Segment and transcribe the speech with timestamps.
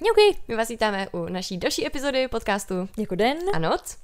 [0.00, 0.38] Mňauky.
[0.48, 3.36] My vás vítáme u naší další epizody podcastu Jako den.
[3.52, 3.96] a noc.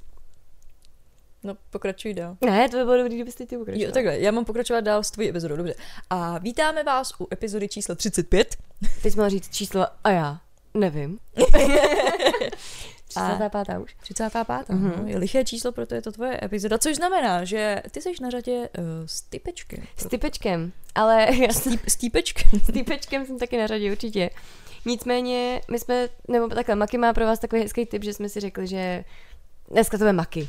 [1.43, 2.37] No, pokračuj dál.
[2.41, 3.85] Ne, to by bylo dobrý, kdybyste ty pokračovali.
[3.85, 5.75] Jo, takhle, já mám pokračovat dál s tvojí epizodou, dobře.
[6.11, 8.57] A vítáme vás u epizody číslo 35.
[9.03, 10.41] Teď jsme říct číslo a já
[10.75, 11.19] nevím.
[13.09, 13.79] 35.
[13.83, 13.95] už.
[14.01, 14.45] 35.
[14.45, 15.07] Mm-hmm.
[15.07, 18.53] Je liché číslo, proto je to tvoje epizoda, což znamená, že ty jsi na řadě
[18.53, 19.85] uh, s typečkem.
[19.97, 22.61] S typečkem, ale já jsem, s týpečkem.
[22.61, 24.31] s typečkem jsem taky na řadě určitě.
[24.89, 28.41] Nicméně, my jsme, nebo takhle, Maki má pro vás takový hezký tip, že jsme si
[28.41, 29.05] řekli, že
[29.71, 30.49] dneska to bude Maki.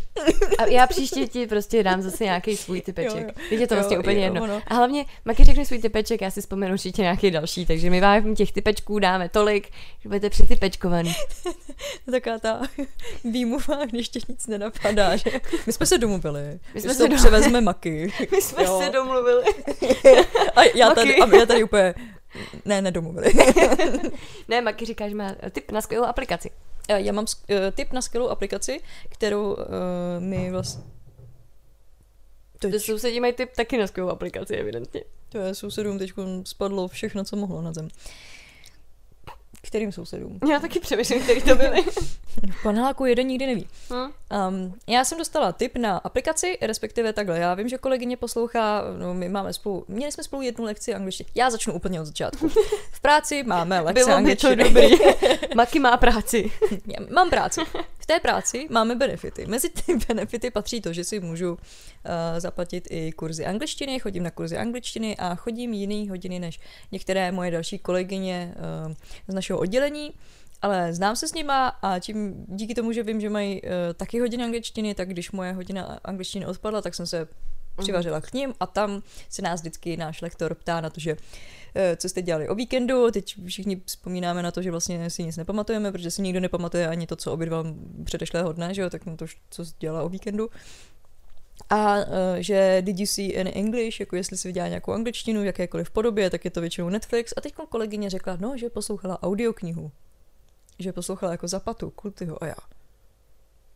[0.57, 3.21] A já příště ti prostě dám zase nějaký svůj typeček.
[3.27, 3.59] Jo, jo.
[3.59, 4.43] Je to Jo, vlastně úplně jo, jedno.
[4.43, 4.61] ono.
[4.67, 8.35] A hlavně Maki řekne svůj typeček, já si vzpomenu určitě nějaký další, takže my vám
[8.35, 11.13] těch typečků dáme tolik, že budete přitypečkovaný.
[12.11, 12.61] Taková ta
[13.23, 15.31] výmluva, když tě nic nenapadá, že?
[15.67, 16.59] My jsme se domluvili.
[16.73, 18.13] My jsme se to dom- převezme maky.
[18.31, 18.81] My jsme Jo.
[18.83, 19.43] se domluvili.
[20.55, 21.33] A já tady, Maky.
[21.33, 21.93] a já tady úplně,
[22.65, 23.33] ne, nedomluvili.
[24.47, 26.51] Ne, Maki říká, že má tip na skvělou aplikaci.
[26.89, 29.63] Já já mám eh, tip na skvělou aplikaci, kterou uh,
[30.19, 30.83] mi vlastně...
[32.59, 35.03] Teď, To sousedí mají tip taky na skvělou aplikaci, evidentně.
[35.29, 36.13] to je sousedům teď
[36.43, 37.87] spadlo všechno, co mohlo na zem.
[39.61, 40.39] Kterým sousedům?
[40.49, 41.81] Já taky přemýšlím, který to byly.
[42.51, 43.67] V paneláku jeden nikdy neví.
[43.93, 44.11] Hm?
[44.49, 47.39] Um, já jsem dostala tip na aplikaci, respektive takhle.
[47.39, 51.29] Já vím, že kolegyně poslouchá, no my máme spolu, měli jsme spolu jednu lekci angličtiny.
[51.35, 52.49] Já začnu úplně od začátku.
[52.91, 54.63] V práci máme lekce Bylo by to angličtiny.
[54.63, 54.87] dobrý.
[55.55, 56.51] Maki má práci.
[56.71, 57.61] Já mám práci.
[57.99, 59.45] V té práci máme benefity.
[59.45, 61.57] Mezi ty benefity patří to, že si můžu uh,
[62.37, 66.59] zaplatit i kurzy angličtiny, chodím na kurzy angličtiny a chodím jiný hodiny než
[66.91, 68.53] některé moje další kolegyně
[68.87, 68.93] uh,
[69.27, 70.11] z našeho oddělení.
[70.61, 74.19] Ale znám se s nima a tím, díky tomu, že vím, že mají uh, taky
[74.19, 77.27] hodiny angličtiny, tak když moje hodina angličtiny odpadla, tak jsem se
[77.79, 81.17] přivařila k ním a tam se nás vždycky náš lektor ptá na to, že
[81.75, 85.37] eh, co jste dělali o víkendu, teď všichni vzpomínáme na to, že vlastně si nic
[85.37, 87.65] nepamatujeme, protože si nikdo nepamatuje ani to, co obědval
[88.03, 90.49] předešlého dne, že jo, tak to, co dělala o víkendu.
[91.69, 92.03] A uh,
[92.37, 96.29] že did you see any English, jako jestli si viděla nějakou angličtinu v jakékoliv podobě,
[96.29, 97.33] tak je to většinou Netflix.
[97.37, 99.91] A teď kolegyně řekla, no, že poslouchala audioknihu.
[100.79, 102.55] Že poslouchala jako Zapatu, Kultyho a já.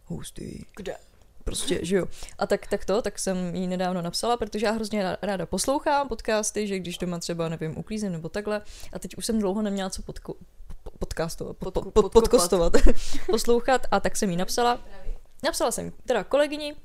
[0.06, 0.96] Hustý Kde?
[1.44, 2.06] prostě, že jo.
[2.40, 6.08] A tak, tak to, tak jsem jí nedávno napsala, protože já hrozně rá- ráda poslouchám
[6.08, 8.62] podcasty, že když doma třeba, nevím, uklízím nebo takhle,
[8.94, 10.36] a teď už jsem dlouho neměla co podko-
[10.84, 12.24] po- podcastovat, pod, pod, pod, podkopat.
[12.24, 12.74] podcastovat,
[13.32, 14.80] poslouchat a tak jsem jí napsala.
[15.44, 16.76] Napsala jsem teda kolegyni,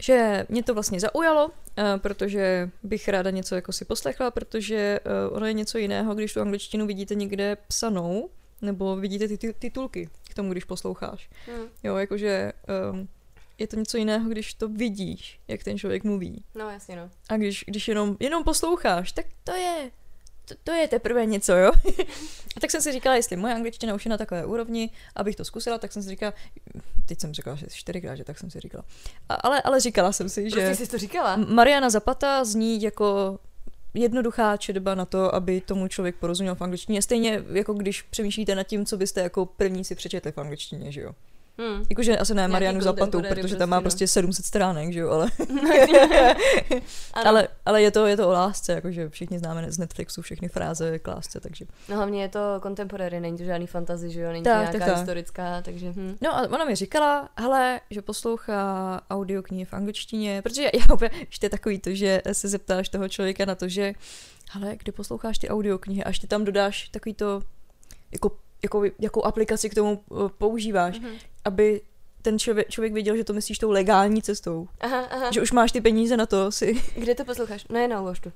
[0.00, 5.30] že mě to vlastně zaujalo, eh, protože bych ráda něco jako si poslechla, protože eh,
[5.30, 8.30] ono je něco jiného, když tu angličtinu vidíte někde psanou,
[8.62, 11.30] nebo vidíte ty, ty titulky k tomu, když posloucháš.
[11.46, 11.66] Hm.
[11.82, 12.52] Jo, jakože
[12.92, 13.08] um,
[13.58, 16.44] je to něco jiného, když to vidíš, jak ten člověk mluví.
[16.54, 17.10] No jasně no.
[17.28, 19.90] A když, když jenom, jenom posloucháš, tak to je,
[20.50, 21.72] to, to je teprve něco, jo?
[22.56, 25.44] a tak jsem si říkala, jestli moje angličtina už je na takové úrovni, abych to
[25.44, 26.34] zkusila, tak jsem si říkala,
[27.06, 28.84] teď jsem říkala, že čtyřikrát, že tak jsem si říkala.
[29.28, 31.36] A, ale, ale říkala jsem si, Prostě že jsi to říkala.
[31.36, 33.38] Mariana Zapata zní jako
[33.94, 37.02] jednoduchá četba na to, aby tomu člověk porozuměl v angličtině.
[37.02, 41.00] Stejně jako když přemýšlíte nad tím, co byste jako první si přečetli v angličtině, že
[41.00, 41.12] jo?
[41.60, 41.84] Hm.
[41.90, 45.30] Jakože asi ne Marianu Zapatu, protože tam má prostě, prostě 700 stránek, že jo, ale,
[47.24, 50.98] ale, ale je, to, je to o lásce, jakože všichni známe z Netflixu všechny fráze
[50.98, 51.64] k lásce, takže.
[51.88, 54.72] No hlavně je to contemporary, není to žádný fantasy, že jo, není Tak, to tak,
[54.72, 54.96] nějaká tak.
[54.98, 56.16] historická, takže hm.
[56.20, 61.40] No a ona mi říkala, hele, že poslouchá audioknihy v angličtině, protože já úplně, že
[61.40, 63.92] to je takový to, že se zeptáš toho člověka na to, že
[64.50, 67.42] hele, kde posloucháš ty audioknihy, až ty tam dodáš takový to,
[68.12, 71.10] jako, jako, jakou aplikaci k tomu eh, používáš, Mhm.
[71.44, 71.80] Aby
[72.22, 74.68] ten člověk, člověk věděl, že to myslíš tou legální cestou.
[74.80, 75.30] Aha, aha.
[75.32, 77.64] Že už máš ty peníze na to si Kde to posloucháš?
[77.68, 78.32] Ne, na Ložtu.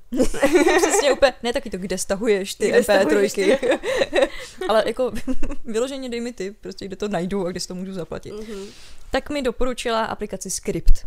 [0.76, 2.82] Přesně úplně, ne taky to, kde stahuješ ty Kde MP3.
[2.82, 3.32] stahuješ
[4.68, 5.12] Ale jako
[5.64, 8.32] vyloženě dej mi ty, prostě kde to najdu a kde si to můžu zaplatit.
[8.32, 8.66] Mhm.
[9.10, 11.06] Tak mi doporučila aplikaci Script.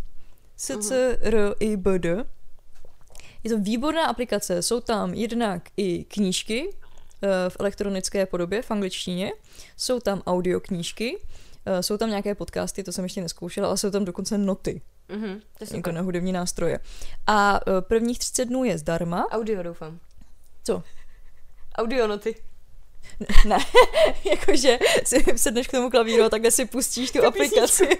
[0.56, 2.24] S-C-R-I-B-D.
[3.44, 6.70] Je to výborná aplikace, jsou tam jednak i knížky
[7.22, 9.32] eh, v elektronické podobě, v angličtině,
[9.76, 11.18] jsou tam audioknížky,
[11.68, 14.80] eh, jsou tam nějaké podcasty, to jsem ještě neskoušela, ale jsou tam dokonce noty,
[15.10, 15.40] Mhm.
[15.58, 16.78] To je jako na hudební nástroje.
[17.26, 19.26] A eh, prvních 30 dnů je zdarma.
[19.30, 19.98] Audio doufám.
[20.64, 20.82] Co?
[21.76, 22.34] Audio noty.
[23.46, 23.58] Ne,
[24.24, 27.88] jakože si sedneš k tomu klavíru a takhle si pustíš tu aplikaci.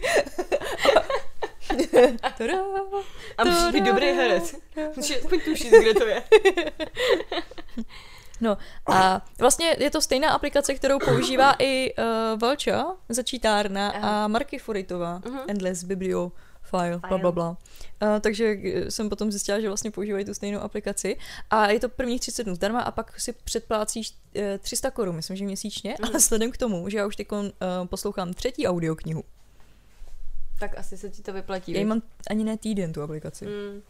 [2.38, 2.55] Tada.
[3.38, 4.55] A musíš být dobrý herec.
[4.97, 6.23] Musíš aspoň tušit, kde to je.
[8.40, 8.58] No
[8.93, 12.05] a vlastně je to stejná aplikace, kterou používá i uh,
[12.40, 14.25] Valča, začítárna Aha.
[14.25, 15.38] a Marky Furitová, Mhm.
[15.49, 16.32] Endless Biblio
[16.62, 17.50] file, bla, bla, bla.
[17.50, 21.17] Uh, takže eh, jsem potom zjistila, že vlastně používají tu stejnou aplikaci
[21.50, 25.37] a je to prvních 30 dnů zdarma a pak si předplácíš uh, 300 korun, myslím,
[25.37, 26.14] že měsíčně mm.
[26.14, 27.40] a vzhledem k tomu, že já už teď uh,
[27.87, 29.25] poslouchám třetí audioknihu.
[30.61, 31.73] Tak asi se ti to vyplatí.
[31.73, 33.46] Já mám ani ne týden tu aplikaci.
[33.46, 33.82] Mm.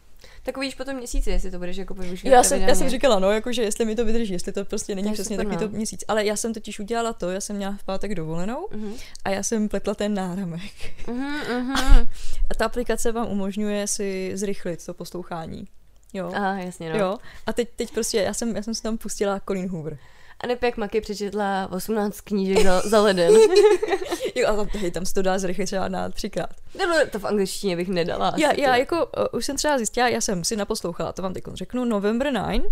[0.43, 2.37] Tak uvidíš potom měsíci, jestli to budeš jako využívat.
[2.37, 5.09] Já jsem, já jsem říkala, no, jakože jestli mi to vydrží, jestli to prostě není
[5.09, 5.63] to přesně takový no.
[5.63, 6.05] to měsíc.
[6.09, 8.93] Ale já jsem totiž udělala to, já jsem měla v pátek dovolenou uh-huh.
[9.25, 10.73] a já jsem pletla ten náramek.
[11.07, 12.09] Uh-huh, uh-huh.
[12.51, 15.69] A ta aplikace vám umožňuje si zrychlit to poslouchání.
[16.13, 16.33] Jo.
[16.35, 16.99] Aha, jasně, no.
[16.99, 17.19] Jo.
[17.47, 19.99] A teď, teď prostě, já jsem, já jsem si tam pustila Colin Hoover.
[20.41, 23.35] A ne jak Maky přečetla 18 knížek za, za leden.
[24.35, 26.51] jo, a tam, hej, tam se to dá zrychlit třeba na třikrát.
[26.79, 28.35] No, no, to v angličtině bych nedala.
[28.37, 31.45] Já, já jako, uh, už jsem třeba zjistila, já jsem si naposlouchala, to vám teď
[31.55, 32.63] řeknu, November 9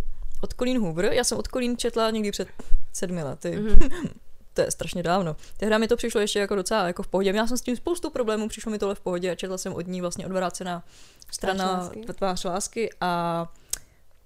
[0.40, 1.04] od Colleen Hoover.
[1.04, 2.48] Já jsem od Colleen četla někdy před
[2.92, 3.58] sedmi lety.
[3.58, 4.10] Mm-hmm.
[4.54, 5.36] to je strašně dávno.
[5.56, 7.32] Tehdy mi to přišlo ještě jako docela jako v pohodě.
[7.32, 9.86] Měla jsem s tím spoustu problémů, přišlo mi tohle v pohodě a četla jsem od
[9.86, 10.84] ní vlastně odvrácená
[11.30, 13.42] strana tvář lásky a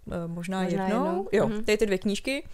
[0.04, 1.06] uh, možná, možná jednou.
[1.06, 1.28] jednou.
[1.32, 1.64] Jo, mm-hmm.
[1.64, 2.44] tady ty dvě knížky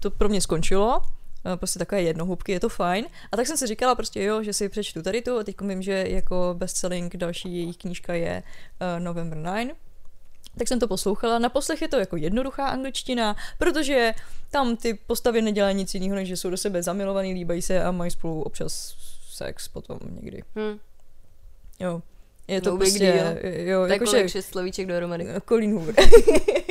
[0.00, 1.02] to pro mě skončilo,
[1.46, 3.06] eh, prostě takové jednohubky, je to fajn.
[3.32, 5.82] A tak jsem si říkala prostě jo, že si přečtu tady tu a teď vím,
[5.82, 9.74] že jako bestselling další jejich knížka je uh, November 9.
[10.58, 11.38] Tak jsem to poslouchala.
[11.38, 14.12] Na poslech je to jako jednoduchá angličtina, protože
[14.50, 17.90] tam ty postavy nedělají nic jiného, než že jsou do sebe zamilovaný, líbají se a
[17.90, 18.94] mají spolu občas
[19.30, 20.42] sex potom někdy.
[20.54, 20.78] Hmm.
[21.80, 22.02] Jo.
[22.48, 25.26] Je to no, prostě, jo, tak jakože, šest slovíček dohromady.
[25.48, 25.94] Colin Hoover.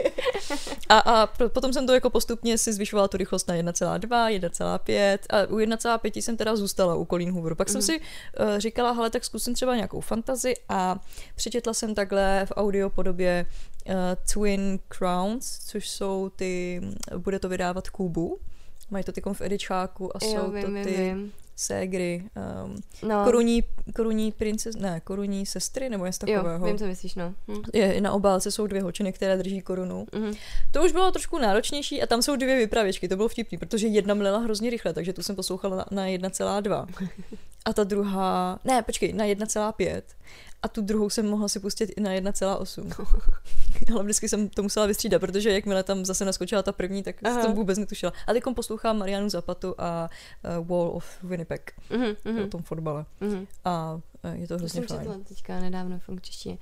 [0.89, 5.45] a, a potom jsem to jako postupně si zvyšovala tu rychlost na 1,2, 1,5 a
[5.49, 7.55] u 1,5 jsem teda zůstala u Colin Hooveru.
[7.55, 7.71] Pak mm.
[7.71, 7.85] jsem mhm.
[7.85, 10.99] si uh, říkala, hele, tak zkusím třeba nějakou fantazi a
[11.35, 13.45] přečetla jsem takhle v audio podobě
[13.85, 13.93] uh,
[14.33, 16.81] Twin Crowns, což jsou ty,
[17.17, 18.39] bude to vydávat Kubu.
[18.89, 20.95] Mají to tykom v edičáku a jo, jsou vím, to ty...
[20.95, 22.23] Vím ségry,
[22.65, 22.75] um,
[23.09, 23.23] no.
[23.23, 23.63] korunní,
[23.95, 26.49] korunní princes, ne, korunní sestry, nebo něco takového.
[26.49, 27.33] Jo, vím, co myslíš, no.
[27.47, 27.61] Hm.
[27.73, 30.05] Je, na obálce jsou dvě holčiny, které drží korunu.
[30.11, 30.37] Mm-hmm.
[30.71, 34.13] To už bylo trošku náročnější a tam jsou dvě vypravěčky, to bylo vtipný, protože jedna
[34.13, 36.87] mlela hrozně rychle, takže tu jsem poslouchala na, na 1,2.
[37.65, 40.01] A ta druhá, ne, počkej, na 1,5
[40.61, 43.05] a tu druhou jsem mohla si pustit i na 1,8.
[43.93, 47.41] Ale vždycky jsem to musela vystřídat, protože jakmile tam zase naskočila ta první, tak Aha.
[47.41, 48.13] jsem vůbec netušila.
[48.27, 50.09] A teď poslouchám Marianu Zapatu a
[50.59, 52.43] uh, Wall of Winnipeg mm-hmm.
[52.43, 53.05] o tom fotbale.
[53.21, 53.47] Mm-hmm.
[53.65, 56.57] A uh, je to hrozně to jsem teďka nedávno v angličtině.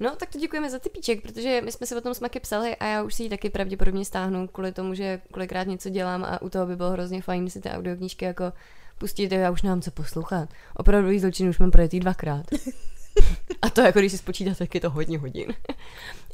[0.00, 2.76] No, tak to děkujeme za typíček, protože my jsme si o tom s Maky psali
[2.76, 6.42] a já už si ji taky pravděpodobně stáhnu kvůli tomu, že kolikrát něco dělám a
[6.42, 8.52] u toho by bylo hrozně fajn si ty audioknížky jako
[8.98, 10.48] pustit, já už nemám co poslouchat.
[10.76, 12.46] Opravdu zločin už mám projetý dvakrát.
[13.62, 15.54] A to jako když si spočítat, tak je to hodně hodin.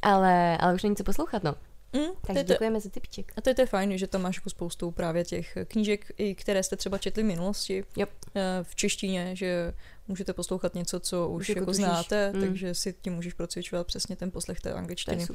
[0.02, 1.54] ale, ale už není co poslouchat, no.
[1.92, 3.32] Mm, Takže to, děkujeme za typček.
[3.36, 6.62] A to je to fajn, že tam máš jako spoustu právě těch knížek, i které
[6.62, 8.10] jste třeba četli v minulosti yep.
[8.34, 9.74] Eh, v češtině, že
[10.08, 12.40] můžete poslouchat něco, co už jako, jako znáte, mm.
[12.40, 15.26] takže si tím můžeš procvičovat přesně ten poslech té angličtiny.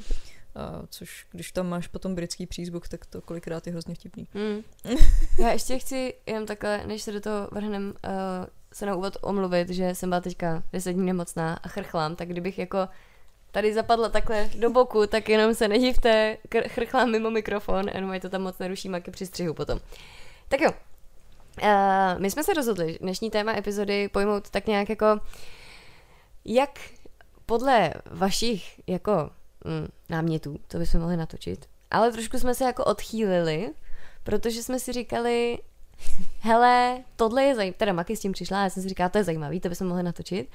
[0.54, 4.28] A, což když tam máš potom britský přízvuk, tak to kolikrát je hrozně vtipný.
[4.34, 4.62] Mm.
[5.38, 9.68] Já ještě chci jenom takhle, než se do toho vrhnem, uh, se na úvod omluvit,
[9.68, 12.88] že jsem byla teďka 10 dní nemocná a chrchlám, tak kdybych jako
[13.50, 16.36] tady zapadla takhle do boku, tak jenom se nedivte,
[16.66, 19.80] chrchlám mimo mikrofon, jenom to tam moc neruší maky při střihu potom.
[20.48, 20.70] Tak jo,
[21.62, 25.20] uh, my jsme se rozhodli dnešní téma epizody pojmout tak nějak jako,
[26.44, 26.78] jak
[27.46, 29.30] podle vašich jako
[29.64, 33.70] mm, námětů, to bychom mohli natočit, ale trošku jsme se jako odchýlili,
[34.24, 35.58] protože jsme si říkali,
[36.40, 39.24] hele, tohle je zajímavé, teda Maky s tím přišla, já jsem si říkala, to je
[39.24, 40.48] zajímavý, to bychom mohli natočit.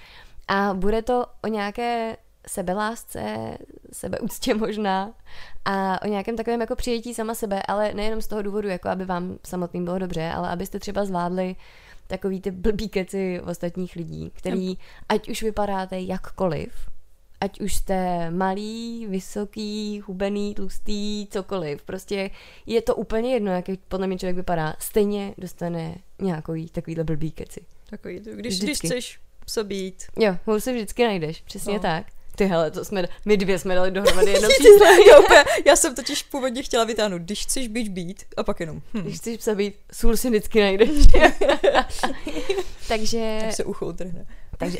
[0.48, 3.58] A bude to o nějaké sebelásce,
[3.92, 5.13] sebeúctě možná
[5.66, 9.06] a o nějakém takovém jako přijetí sama sebe, ale nejenom z toho důvodu, jako aby
[9.06, 11.56] vám samotným bylo dobře, ale abyste třeba zvládli
[12.08, 14.77] takový ty blbý keci ostatních lidí, který,
[15.10, 16.74] ať už vypadáte jakkoliv,
[17.41, 21.84] ať už jste malý, vysoký, hubený, tlustý, cokoliv.
[21.84, 22.29] Prostě
[22.65, 24.74] je to úplně jedno, jak podle mě člověk vypadá.
[24.79, 27.65] Stejně dostane nějaký takovýhle blbý keci.
[27.89, 30.03] Takový, když, když chceš se být.
[30.20, 31.79] Jo, hůl se vždycky najdeš, přesně no.
[31.79, 32.06] tak.
[32.36, 34.86] Ty hele, to jsme, my dvě jsme dali dohromady jedno číslo.
[34.86, 38.82] já, úplně, já jsem totiž původně chtěla vytáhnout, když chceš být být, a pak jenom.
[38.94, 39.01] Hm.
[39.01, 40.89] Když chceš psa být, sůl si vždycky najdeš.
[42.88, 43.38] takže...
[43.41, 44.25] Tak se ucho utrhne.
[44.58, 44.77] Takže...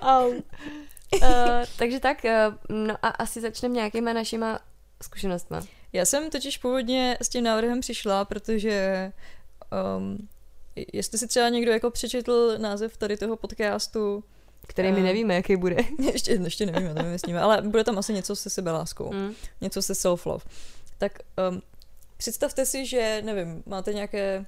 [0.02, 0.34] oh.
[1.22, 1.28] Uh,
[1.78, 4.58] takže tak, uh, no a asi začneme nějakýma našima
[5.02, 5.60] zkušenostma.
[5.92, 9.12] Já jsem totiž původně s tím návrhem přišla, protože
[9.96, 10.28] um,
[10.92, 14.24] jestli si třeba někdo jako přečetl název tady toho podcastu,
[14.66, 15.76] který my nevíme, jaký bude.
[16.12, 19.34] ještě, ještě nevíme, to vymyslíme, ale bude tam asi něco se sebeláskou, mm.
[19.60, 20.44] něco se self-love.
[20.98, 21.18] Tak
[21.50, 21.62] um,
[22.16, 24.46] představte si, že, nevím, máte nějaké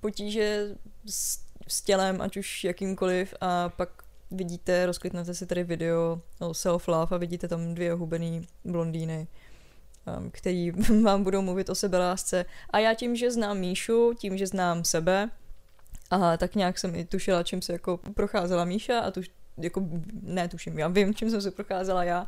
[0.00, 0.76] potíže
[1.06, 1.38] s
[1.68, 3.88] s tělem, ať už jakýmkoliv a pak
[4.30, 9.26] vidíte, rozkliknete si tady video o self-love a vidíte tam dvě hubený blondýny,
[10.18, 10.70] um, který
[11.02, 12.44] vám budou mluvit o sebelásce.
[12.70, 15.30] A já tím, že znám Míšu, tím, že znám sebe,
[16.10, 19.82] a tak nějak jsem i tušila, čím se jako procházela Míša a tuž, jako,
[20.22, 22.26] ne tuším, já vím, čím jsem se procházela já.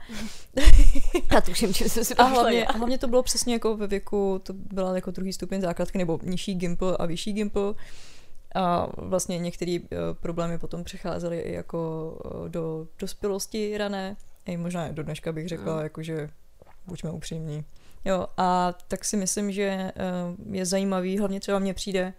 [1.36, 4.40] a tuším, čím jsem se a hlavně, a hlavně to bylo přesně jako ve věku,
[4.42, 7.76] to byla jako druhý stupeň základky, nebo nižší gimpl a vyšší gimpl.
[8.54, 14.16] A vlastně některé uh, problémy potom přecházely i jako uh, do dospělosti rané,
[14.46, 15.82] i možná do dneška bych řekla, mm.
[15.82, 16.30] jakože
[16.86, 17.64] buďme upřímní.
[18.04, 19.92] Jo, a tak si myslím, že
[20.48, 22.14] uh, je zajímavý, hlavně třeba mně přijde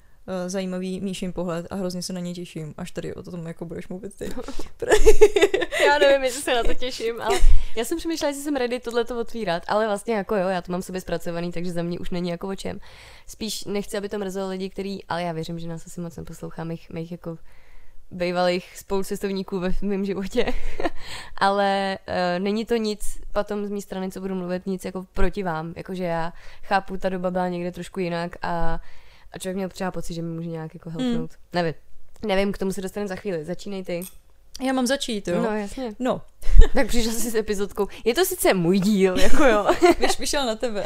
[0.47, 3.87] zajímavý Míšin pohled a hrozně se na ně těším, až tady o tom jako budeš
[3.87, 4.25] mluvit ty.
[5.85, 7.39] já nevím, jestli se na to těším, ale
[7.75, 10.81] já jsem přemýšlela, jestli jsem ready tohleto otvírat, ale vlastně jako jo, já to mám
[10.81, 12.79] sobě zpracovaný, takže za mě už není jako o čem.
[13.27, 16.63] Spíš nechci, aby to mrzelo lidi, který, ale já věřím, že nás asi moc neposlouchá
[16.63, 17.37] mých, mých jako
[18.11, 20.53] bývalých spolucestovníků ve mém životě.
[21.37, 25.43] Ale uh, není to nic potom z mé strany, co budu mluvit, nic jako proti
[25.43, 25.73] vám.
[25.75, 26.33] Jakože já
[26.63, 28.79] chápu, ta doba byla někde trošku jinak a,
[29.31, 31.31] a člověk měl třeba pocit, že mi může nějak jako helpnout.
[31.31, 31.37] Mm.
[31.53, 31.73] Nevím.
[32.25, 33.45] Nevím, k tomu se dostaneme za chvíli.
[33.45, 34.01] Začínej ty.
[34.61, 35.43] Já mám začít, jo?
[35.43, 35.95] No, jasně.
[35.99, 36.21] No.
[36.73, 37.87] tak přišel jsi s epizodkou.
[38.05, 39.67] Je to sice můj díl, jako jo.
[39.99, 40.83] Víš, vyšel na tebe.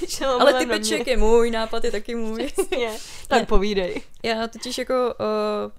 [0.00, 2.48] vyšel Ale ty peček je můj, nápad je taky můj.
[3.28, 3.46] Tak ne.
[3.46, 4.02] povídej.
[4.22, 5.14] Já totiž jako...
[5.20, 5.72] Uh,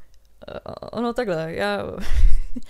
[0.92, 1.84] ono takhle, já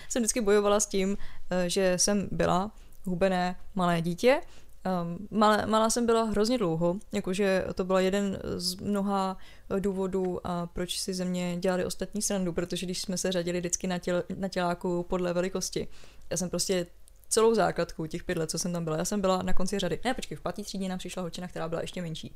[0.10, 1.18] jsem vždycky bojovala s tím,
[1.50, 2.72] eh, že jsem byla
[3.06, 4.42] hubené malé dítě.
[4.86, 9.38] Um, malá, malá jsem byla hrozně dlouho, jakože to byl jeden z mnoha
[9.80, 13.88] důvodů, a proč si ze mě dělali ostatní srandu, protože když jsme se řadili vždycky
[13.88, 15.88] na, těl, na těláku podle velikosti,
[16.30, 16.88] já jsem prostě
[17.30, 20.00] celou základku, těch pět let, co jsem tam byla, já jsem byla na konci řady.
[20.06, 22.36] Ne, počkej, v pátý třídě nám přišla holčina, která byla ještě menší.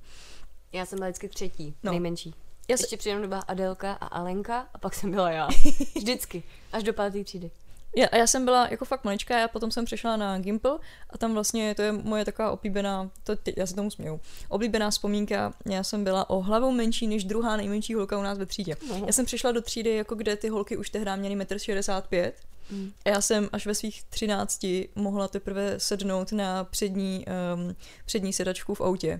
[0.71, 1.91] Já jsem byla vždycky třetí, no.
[1.91, 2.33] nejmenší.
[2.69, 2.83] Já se...
[2.83, 5.47] Ještě předem byla Adelka a Alenka a pak jsem byla já.
[5.95, 6.43] Vždycky.
[6.71, 7.51] Až do páté třídy.
[7.95, 11.33] Já, já jsem byla jako fakt maličká, já potom jsem přešla na Gimple a tam
[11.33, 14.19] vlastně to je moje taková oblíbená, to, já se tomu směju,
[14.49, 18.45] oblíbená vzpomínka, já jsem byla o hlavu menší než druhá nejmenší holka u nás ve
[18.45, 18.73] třídě.
[18.73, 19.05] Uh-huh.
[19.05, 22.31] Já jsem přišla do třídy, jako kde ty holky už tehdy měly 1,65 m
[22.69, 22.91] Mm.
[23.05, 28.75] A já jsem až ve svých třinácti mohla teprve sednout na přední, um, přední sedačku
[28.75, 29.19] v autě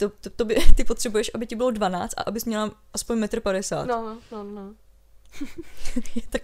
[0.00, 3.82] to, to, to by, ty potřebuješ, aby ti bylo 12 a abys měla aspoň 1,50
[3.82, 3.88] m.
[3.88, 4.74] No, no, no.
[6.30, 6.42] tak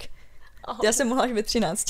[0.84, 1.84] Já jsem mohla až ve 13.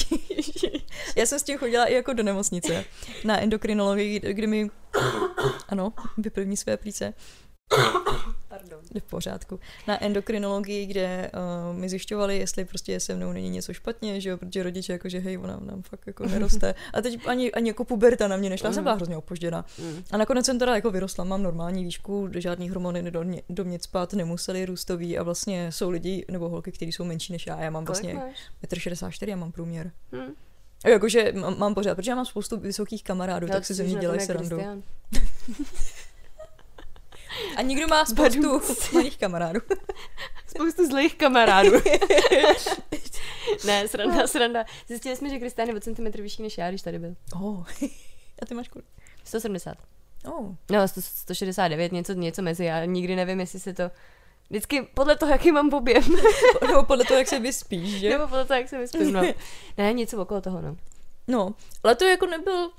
[1.17, 2.85] já jsem s tím chodila i jako do nemocnice
[3.25, 4.71] na endokrinologii, kde mi,
[5.69, 7.15] ano, vyplní své plíce.
[9.01, 9.61] V pořádku.
[9.89, 11.31] Na endokrinologii, kde
[11.71, 15.09] uh, mi zjišťovali, jestli prostě se mnou není něco špatně, že jo, protože rodiče jako,
[15.09, 16.75] že hej, ona nám fakt jako neroste.
[16.93, 18.75] A teď ani, ani jako puberta na mě nešla, mm.
[18.75, 19.65] jsem byla hrozně opožděna.
[19.79, 20.03] Mm.
[20.11, 23.79] A nakonec jsem teda jako vyrostla, mám normální výšku, žádný hormony do, mě, do mě
[23.79, 27.61] spát nemuseli růstový a vlastně jsou lidi nebo holky, kteří jsou menší než já.
[27.61, 29.91] Já mám vlastně 1,64 já mám průměr.
[30.13, 30.35] Mm.
[30.87, 33.97] Jakože mám, mám pořád, protože já mám spoustu vysokých kamarádů, no, tak si ze mě
[33.97, 34.61] dělají srandu.
[37.57, 38.61] A někdo má spoustu
[38.93, 39.61] malých kamarádů.
[40.47, 41.73] spoustu zlých kamarádů.
[43.65, 44.65] ne, sranda, sranda.
[44.89, 47.15] Zjistili jsme, že Kristán je o centimetr vyšší než já, když tady byl.
[47.35, 47.65] Oh.
[48.43, 48.87] A ty máš kolik?
[49.25, 49.77] 170.
[50.27, 50.55] Oh.
[50.71, 52.65] No, 100, 169, něco, něco mezi.
[52.65, 53.91] Já nikdy nevím, jestli se to...
[54.51, 56.03] Vždycky podle toho, jaký mám objem.
[56.67, 58.11] Nebo podle toho, jak se vyspíš, že?
[58.11, 59.23] Nebo podle toho, jak se vyspím, no.
[59.77, 60.77] Ne, něco okolo toho, no.
[61.29, 62.71] No, ale to jako nebyl,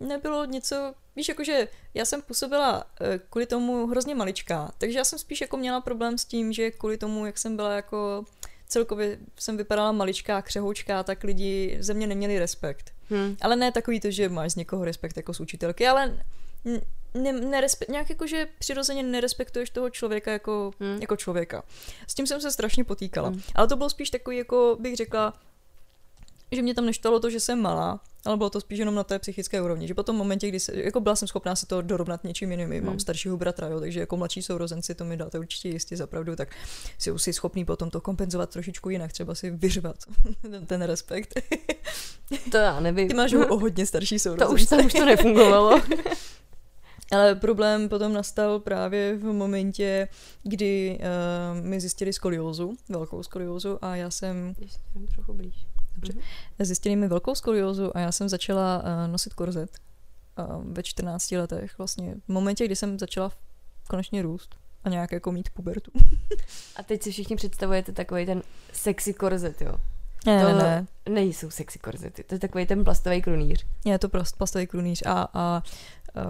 [0.00, 5.18] nebylo něco Víš, jakože já jsem působila eh, kvůli tomu hrozně maličká, takže já jsem
[5.18, 8.24] spíš jako měla problém s tím, že kvůli tomu, jak jsem byla jako
[8.68, 12.92] celkově jsem vypadala maličká, křehoučká, tak lidi ze mě neměli respekt.
[13.10, 13.36] Hmm.
[13.40, 16.24] Ale ne takový to, že máš z někoho respekt jako z učitelky, ale
[17.14, 20.98] ne, nerespekt, nějak jako, že přirozeně nerespektuješ toho člověka jako, hmm.
[21.00, 21.62] jako člověka.
[22.06, 23.28] S tím jsem se strašně potýkala.
[23.28, 23.40] Hmm.
[23.54, 25.32] Ale to bylo spíš takový, jako bych řekla,
[26.52, 29.18] že mě tam neštalo to, že jsem malá, ale bylo to spíš jenom na té
[29.18, 32.24] psychické úrovni, že po tom momentě, kdy se, jako byla jsem schopná se to dorovnat
[32.24, 32.84] něčím jiným, hmm.
[32.84, 36.48] mám staršího bratra, jo, takže jako mladší sourozenci to mi dáte určitě jistě zapravdu, tak
[36.98, 39.96] si si schopný potom to kompenzovat trošičku jinak, třeba si vyřvat
[40.42, 41.40] ten, ten respekt.
[42.50, 43.08] to já nevím.
[43.08, 44.48] Ty máš o hodně starší sourozence.
[44.48, 45.82] To už, tam už to nefungovalo.
[47.12, 50.08] Ale problém potom nastal právě v momentě,
[50.42, 54.54] kdy uh, mi zjistili skoliózu, velkou skoliózu a já jsem...
[54.60, 54.78] Ještě
[55.14, 55.77] trochu blíž.
[55.98, 56.12] Dobře.
[56.12, 56.64] Mm-hmm.
[56.64, 59.78] Zjistili mi velkou skoliózu a já jsem začala uh, nosit korzet
[60.38, 62.14] uh, ve 14 letech vlastně.
[62.28, 63.32] V momentě, kdy jsem začala
[63.88, 65.90] konečně růst a nějak jako mít pubertu.
[66.76, 69.74] a teď si všichni představujete takový ten sexy korzet, jo?
[70.26, 73.66] Ne, to ne, nejsou sexy korzety, to je takový ten plastový krunýř.
[73.84, 75.62] Je to prost plastový krunýř a, a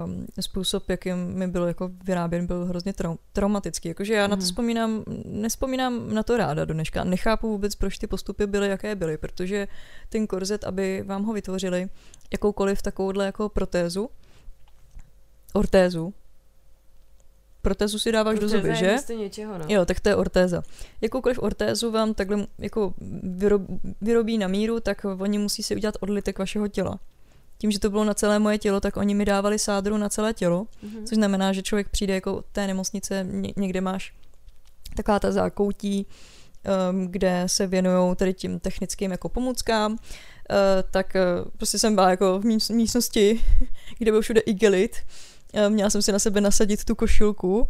[0.05, 3.89] um, způsob, jakým mi bylo jako vyráběn, byl hrozně trau- traumatický.
[3.89, 4.31] Jakože já mm.
[4.31, 4.47] na to Mhm.
[4.47, 7.05] vzpomínám, nespomínám na to ráda do dneška.
[7.05, 9.69] Nechápu vůbec, proč ty postupy byly, jaké byly, protože
[10.09, 11.89] ten korzet, aby vám ho vytvořili,
[12.33, 14.11] jakoukoliv takovouhle jako protézu,
[15.53, 16.15] ortézu,
[17.63, 18.97] protézu si dáváš do zuby, že?
[19.19, 19.65] Něčeho, no.
[19.69, 20.63] Jo, tak to je ortéza.
[21.01, 23.63] Jakoukoliv ortézu vám takhle jako vyrob,
[24.01, 26.99] vyrobí na míru, tak oni musí si udělat odlitek vašeho těla.
[27.59, 30.35] Tím, že to bylo na celé moje tělo, tak oni mi dávali sádru na celé
[30.35, 31.07] tělo, Mhm.
[31.07, 34.15] což znamená, že člověk přijde jako od té nemocnice, ně, někde máš
[34.97, 36.07] taková ta zákoutí,
[36.91, 39.99] um, kde se věnují tady tím technickým jako pomůckám, uh,
[40.91, 43.45] tak uh, prostě jsem byla jako v míst, místnosti,
[43.99, 44.97] kde byl všude igelit.
[45.53, 47.69] Uh, měla jsem si na sebe nasadit tu košilku,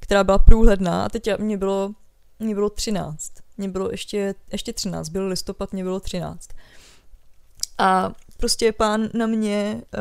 [0.00, 1.94] která byla průhledná a teď mě bylo,
[2.38, 3.32] mě bylo 13.
[3.56, 6.48] Mě bylo ještě, ještě 13, byl listopad, mě bylo 13.
[7.78, 8.12] A
[8.44, 10.00] prostě pán na mě uh,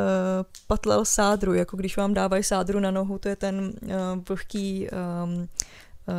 [0.67, 3.91] patlal sádru, jako když vám dávají sádru na nohu, to je ten uh,
[4.29, 5.47] vlhký, um, uh,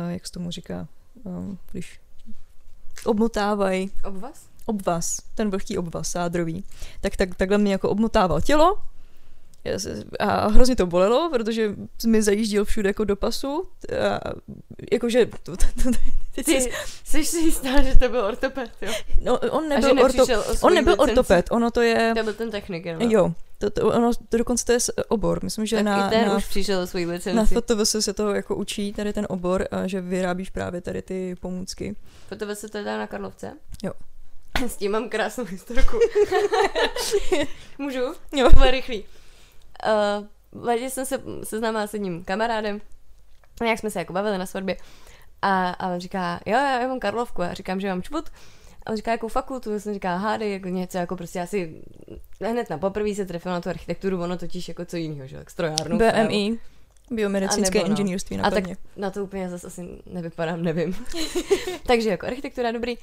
[0.09, 0.87] jak se tomu říká,
[1.23, 1.99] um, když
[3.05, 4.45] obmotávají Obvaz?
[4.65, 6.63] obvaz, ten vlhký obvaz sádrový,
[7.01, 8.77] tak, tak takhle mi jako obmotával tělo
[10.19, 11.75] a hrozně to bolelo, protože
[12.07, 13.63] mi zajížděl všude jako do pasu,
[14.09, 14.19] a,
[14.91, 15.89] jakože, to, to, to,
[16.35, 16.69] teď Ty se-
[17.03, 18.93] jsi si jistá, že to byl ortoped, jo?
[19.21, 20.23] no, on nebyl, orto,
[20.61, 21.11] on nebyl licenci.
[21.11, 23.11] ortoped, ono to je, To byl ten technik, jenom.
[23.11, 26.27] jo, to, to, ono, to dokonce to je obor, myslím, že Tak na, i ten
[26.27, 27.55] na už přišel o svoji na licenci.
[27.55, 31.95] FTVS se to jako učí, tady ten obor, a že vyrábíš právě tady ty pomůcky.
[32.29, 33.53] Potom se to dá na Karlovce?
[33.83, 33.91] Jo.
[34.67, 35.99] S tím mám krásnou historku.
[37.77, 37.99] Můžu?
[38.35, 38.49] Jo.
[38.53, 39.03] Bude rychlý.
[40.53, 42.81] Uh, jsem se seznámila s jedním kamarádem,
[43.61, 44.77] nějak jsme se jako bavili na svatbě
[45.41, 48.29] a, a on říká, jo, já, já mám Karlovku a říkám, že mám čput.
[48.85, 51.81] A on říká, jakou fakultu, já jsem říká, hádej, jako něco, jako prostě asi
[52.41, 55.49] hned na poprvé se trefil na tu architekturu, ono totiž jako co jiného, že, jak
[55.49, 55.97] strojárnu.
[55.97, 56.59] BMI,
[57.11, 57.91] biomedicínské A nebo no.
[57.91, 58.63] inženýrství A na tak
[58.97, 60.95] na to úplně zase asi nevypadám, nevím.
[61.87, 62.97] Takže jako architektura dobrý.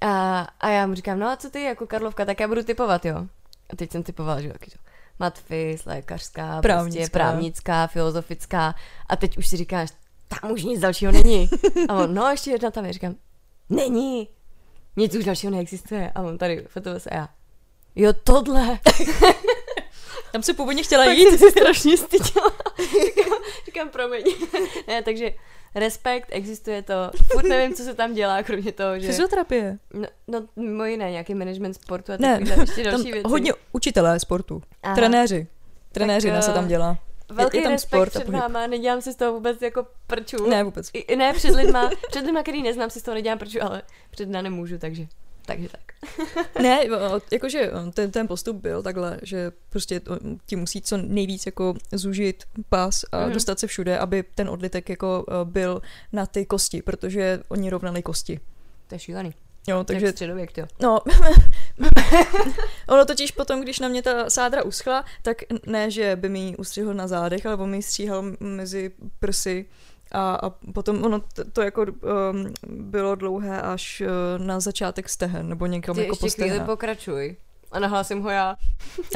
[0.00, 3.04] A, a já mu říkám, no a co ty jako Karlovka, tak já budu typovat,
[3.04, 3.26] jo.
[3.70, 4.78] A teď jsem typovala, že jo, taky to.
[5.18, 6.62] Matfis, lékařská, právnická.
[6.62, 6.98] Právnická.
[6.98, 8.74] prostě právnická, filozofická.
[9.08, 9.90] A teď už si říkáš,
[10.28, 11.48] tam už nic dalšího není.
[11.88, 12.92] A on, no ještě jedna tam je.
[12.92, 13.14] Říkám,
[13.68, 14.28] není.
[14.96, 16.12] Nic už dalšího neexistuje.
[16.14, 17.28] A on tady fotové se a já.
[17.96, 18.78] Jo, tohle.
[20.36, 21.38] Tam se původně chtěla Tak jít.
[21.38, 22.52] se strašně styděla.
[23.06, 24.24] říkám, říkám, promiň.
[24.88, 25.32] ne, takže
[25.74, 26.94] respekt, existuje to.
[27.32, 29.06] Furt nevím, co se tam dělá, kromě toho, že...
[29.06, 29.78] Fyzioterapie.
[29.94, 33.28] No, no mimo jiné, nějaký management sportu a Ne, ještě Tam další věci.
[33.28, 34.62] hodně učitelé sportu.
[34.82, 34.94] Aha.
[34.94, 35.46] Trenéři.
[35.92, 36.98] Trenéřina Tak, se eh, tam dělá.
[37.30, 40.50] Velký je tam respekt sport a před váma, nedělám si z toho vůbec jako prču.
[40.50, 40.90] Ne, vůbec.
[40.92, 43.82] I, i ne před lidma, před lidma, který neznám, si z toho nedělám prču, ale
[44.10, 45.06] před dna nemůžu, takže,
[45.46, 45.85] takže tak.
[46.62, 46.80] Ne,
[47.32, 50.00] jakože ten, ten postup byl takhle, že prostě
[50.46, 53.32] ti musí co nejvíc jako zúžit pas a Mhm.
[53.32, 55.82] dostat se všude, aby ten odlitek jako byl
[56.12, 58.40] na ty kosti, protože oni rovnali kosti.
[58.88, 59.34] To je šílený.
[59.68, 60.66] Jo, Takže takže středověk, jo.
[60.82, 60.98] No,
[62.88, 66.56] ono totiž potom, když na mě ta sádra uschla, tak ne, že by mi ji
[66.56, 69.66] ustřihl na zádech, ale on mi stříhal mezi prsy
[70.16, 74.02] a, a potom ono to, to jako um, bylo dlouhé až
[74.38, 76.66] uh, na začátek stehen, nebo někam Ty jako po ještě chvíli stehna.
[76.66, 77.36] pokračuj.
[77.72, 78.56] A nahlásím ho já.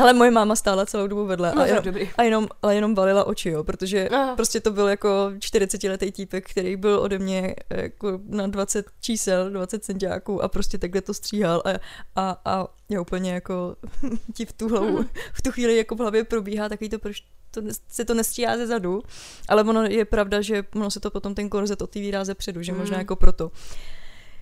[0.02, 2.10] Ale moje máma stála celou dobu vedle No, a, jenom, dobrý.
[2.18, 4.36] a jenom, ale jenom valila oči, jo, protože Aha.
[4.36, 5.08] prostě to byl jako
[5.38, 11.00] 40-letý týpek, který byl ode mě jako na 20 čísel, 20 centiáků a prostě takhle
[11.00, 11.70] to stříhal a,
[12.16, 13.76] a, a já úplně jako
[14.34, 17.60] ti v tu hlavu, v tu chvíli jako v hlavě probíhá takový to, proč to,
[17.88, 19.02] se to nestříhá ze zadu,
[19.48, 22.72] ale ono je pravda, že ono se to potom ten korzet otevírá ze předu, že
[22.72, 23.00] možná Mm.
[23.00, 23.50] jako proto.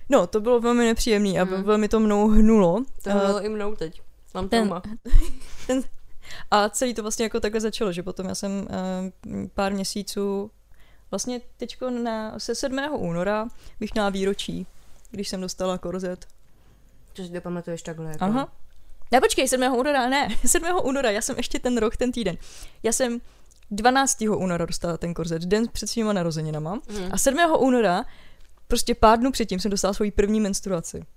[0.09, 1.63] No, to bylo velmi nepříjemný a Mm.
[1.63, 2.83] velmi to mnou hnulo.
[3.03, 4.01] To bylo i mnou teď.
[4.33, 4.81] Mám ten- trauma.
[6.51, 10.51] A celý to vlastně jako takhle začalo, že potom já jsem uh, pár měsíců,
[11.11, 12.79] vlastně teďko na, se 7.
[12.97, 13.47] února
[13.79, 14.67] bych měla výročí,
[15.11, 16.25] když jsem dostala korzet.
[17.13, 18.09] Co si to pamatuješ takhle?
[18.11, 18.23] Jako?
[18.25, 18.53] Aha.
[19.11, 19.63] Ne, počkej, 7.
[19.75, 20.69] února, ne, 7.
[20.83, 22.37] února, já jsem ještě ten rok, ten týden.
[22.83, 23.21] Já jsem
[23.71, 24.21] 12.
[24.21, 26.79] února dostala ten korzet, den před svýma narozeninama.
[26.89, 27.09] Mhm.
[27.11, 27.39] A 7.
[27.57, 28.05] února,
[28.67, 31.05] prostě pár dnů předtím, jsem dostala svoji první menstruaci.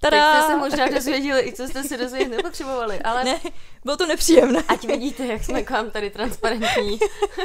[0.00, 0.42] Tada!
[0.42, 3.40] jste se možná dozvěděli, i co jste si dozvědět nepotřebovali, ale Ne,
[3.84, 4.62] bylo to nepříjemné.
[4.68, 6.98] ať vidíte, jak jsme k vám tady transparentní.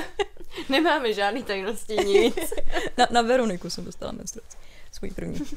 [0.69, 2.53] Nemáme žádný tajnosti, nic.
[2.97, 4.57] Na, na Veroniku jsem dostala menstruaci.
[4.97, 5.39] Svůj první.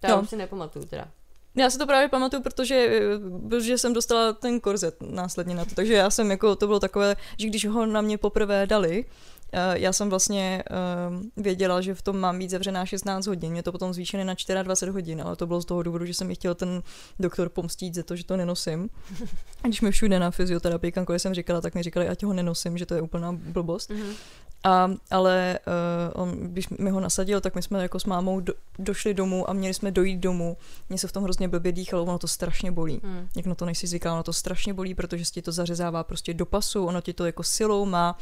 [0.00, 0.22] To já No.
[0.22, 1.08] už si nepamatuju teda.
[1.54, 5.74] Já si to právě pamatuju, protože, eh, protože jsem dostala ten korzet následně na to.
[5.74, 9.04] Takže já jsem jako, to bylo takové, že když ho na mě poprvé dali,
[9.54, 13.62] Uh, já jsem vlastně uh, věděla, že v tom mám být zavřená 16 hodin, mě
[13.62, 16.34] to potom zvýšené na 24 hodin, ale to bylo z toho důvodu, že jsem mi
[16.34, 16.82] chtěl ten
[17.18, 18.90] doktor pomstít za to, že to nenosím.
[19.64, 22.78] A když mi všude na fyzioterapii, kamkoliv jsem říkala, tak mi říkali, ať ho nenosím,
[22.78, 23.90] že to je úplná blbost.
[23.90, 24.14] Mm-hmm.
[24.64, 25.58] A, ale
[26.14, 29.50] uh, on, když mi ho nasadil, tak my jsme jako s mámou do, došli domů
[29.50, 30.56] a měli jsme dojít domů.
[30.88, 33.00] Mně se v tom hrozně blbě dýchalo, ono to strašně bolí.
[33.04, 33.28] Hmm.
[33.36, 36.46] Jak na to nejsi zvyklá, ono to strašně bolí, protože ti to zařezává prostě do
[36.46, 38.18] pasu, ono ti to jako silou má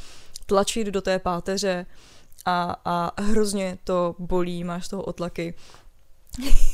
[0.46, 1.86] tlačit do té páteře
[2.44, 5.54] a, a hrozně to bolí, máš z toho otlaky.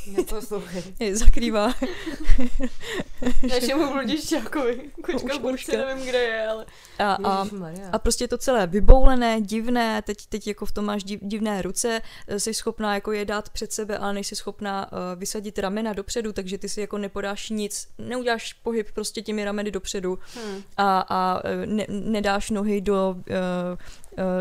[0.07, 0.83] Neposlouchej.
[1.13, 1.75] Zakrývá.
[3.49, 4.91] Našemu bludišťákovi.
[5.05, 6.67] Kočka burčka, nevím, kde je, ale...
[6.99, 7.47] A, a,
[7.93, 11.63] a prostě je to celé vyboulené, divné, teď, teď jako v tom máš div, divné
[11.63, 15.93] ruce, eh, jsi schopná jako je dát před sebe, ale nejsi schopná uh, vysadit ramena
[15.93, 20.63] dopředu, takže ty si jako nepodáš nic, neuděláš pohyb prostě těmi rameny dopředu hmm.
[20.77, 23.79] a, a eh, ne, nedáš nohy do, uh,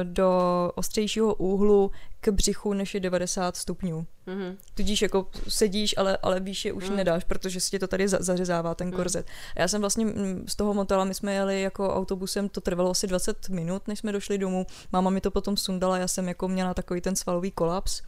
[0.04, 0.32] do
[0.76, 4.06] ostřejšího úhlu k břichu, než je 90 stupňů.
[4.28, 4.56] Mm-hmm.
[4.74, 6.96] Tudíž jako sedíš, ale, ale výše už mm.
[6.96, 8.94] nedáš, protože si tě to tady za, zařezává ten mm.
[8.94, 9.26] korzet.
[9.56, 12.92] A já jsem vlastně mm, z toho motela, my jsme jeli jako autobusem, to trvalo
[12.92, 14.66] asi 20 minut, než jsme došli domů.
[14.92, 18.02] Máma mi to potom sundala, já jsem jako měla takový ten svalový kolaps.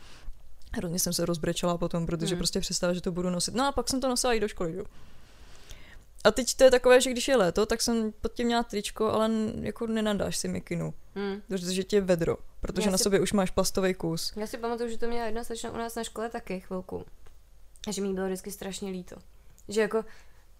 [0.75, 2.39] Hrozně jsem se rozbrečela potom, protože mm.
[2.39, 3.55] prostě přestala, že to budu nosit.
[3.55, 4.83] No a pak jsem to nosila i do školy, jo.
[6.23, 9.11] A teď to je takové, že když je léto, tak jsem pod tím měla tričko,
[9.11, 9.29] ale
[9.61, 11.41] jako nenadáš si mikinu, hmm.
[11.47, 13.03] protože tě je vedro, protože já na si...
[13.03, 14.33] sobě už máš plastový kus.
[14.35, 17.05] Já si pamatuju, že to měla jedna slečna u nás na škole taky chvilku.
[17.87, 19.15] A že mi bylo vždycky strašně líto.
[19.67, 20.05] Že jako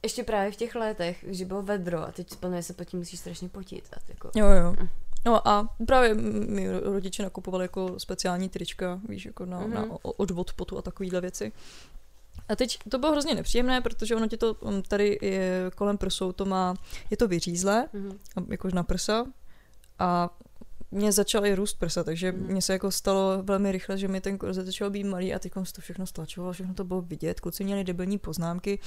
[0.03, 3.19] ještě právě v těch letech, že bylo vedro a teď plně se pod tím musíš
[3.19, 3.89] strašně potit.
[3.93, 4.31] A jako...
[4.35, 4.75] Jo, jo.
[4.79, 4.87] Hm.
[5.25, 9.73] No a právě mi rodiče nakupovali jako speciální trička, víš, jako na, mm-hmm.
[9.73, 11.51] na odvod potu a takovéhle věci.
[12.49, 16.31] A teď to bylo hrozně nepříjemné, protože ono ti to um, tady je, kolem prsou
[16.31, 16.75] to má,
[17.09, 18.45] je to vyřízlé, mm-hmm.
[18.49, 19.25] jakož na prsa
[19.99, 20.29] a
[20.91, 22.47] mě začaly růst prsa, takže mm.
[22.47, 25.53] mně se jako stalo velmi rychle, že mi ten korzet začal být malý a teď
[25.63, 28.79] se to všechno stlačovalo, všechno to bylo vidět, kluci měli debilní poznámky.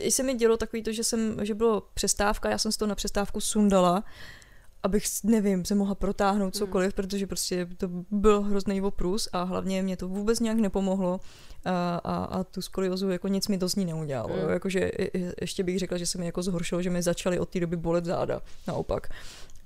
[0.00, 2.88] I se mi dělo takový to, že, jsem, že bylo přestávka, já jsem z toho
[2.88, 4.04] na přestávku sundala,
[4.82, 6.58] abych, nevím, se mohla protáhnout mm.
[6.58, 6.96] cokoliv, mm.
[6.96, 11.20] protože prostě to byl hrozný oprus a hlavně mě to vůbec nějak nepomohlo
[11.64, 14.36] a, a, a tu skoliozu jako nic mi to z ní neudělalo.
[14.36, 14.50] Mm.
[14.50, 14.90] Jakože
[15.40, 18.04] ještě bych řekla, že se mi jako zhoršilo, že mi začaly od té doby bolet
[18.04, 19.08] záda, naopak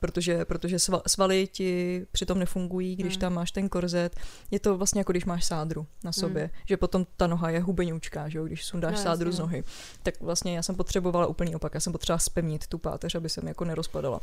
[0.05, 3.21] protože, protože svaly ti přitom nefungují, když mm.
[3.21, 4.17] tam máš ten korzet.
[4.51, 6.51] Je to vlastně jako když máš sádru na sobě, mm.
[6.69, 9.37] že potom ta noha je hubeňučká, že jo, když sundáš no, sádru jasně.
[9.37, 9.65] z nohy.
[10.03, 13.41] Tak vlastně já jsem potřebovala úplný opak, já jsem potřebovala spevnit tu páteř, aby se
[13.41, 14.21] mi jako nerozpadala.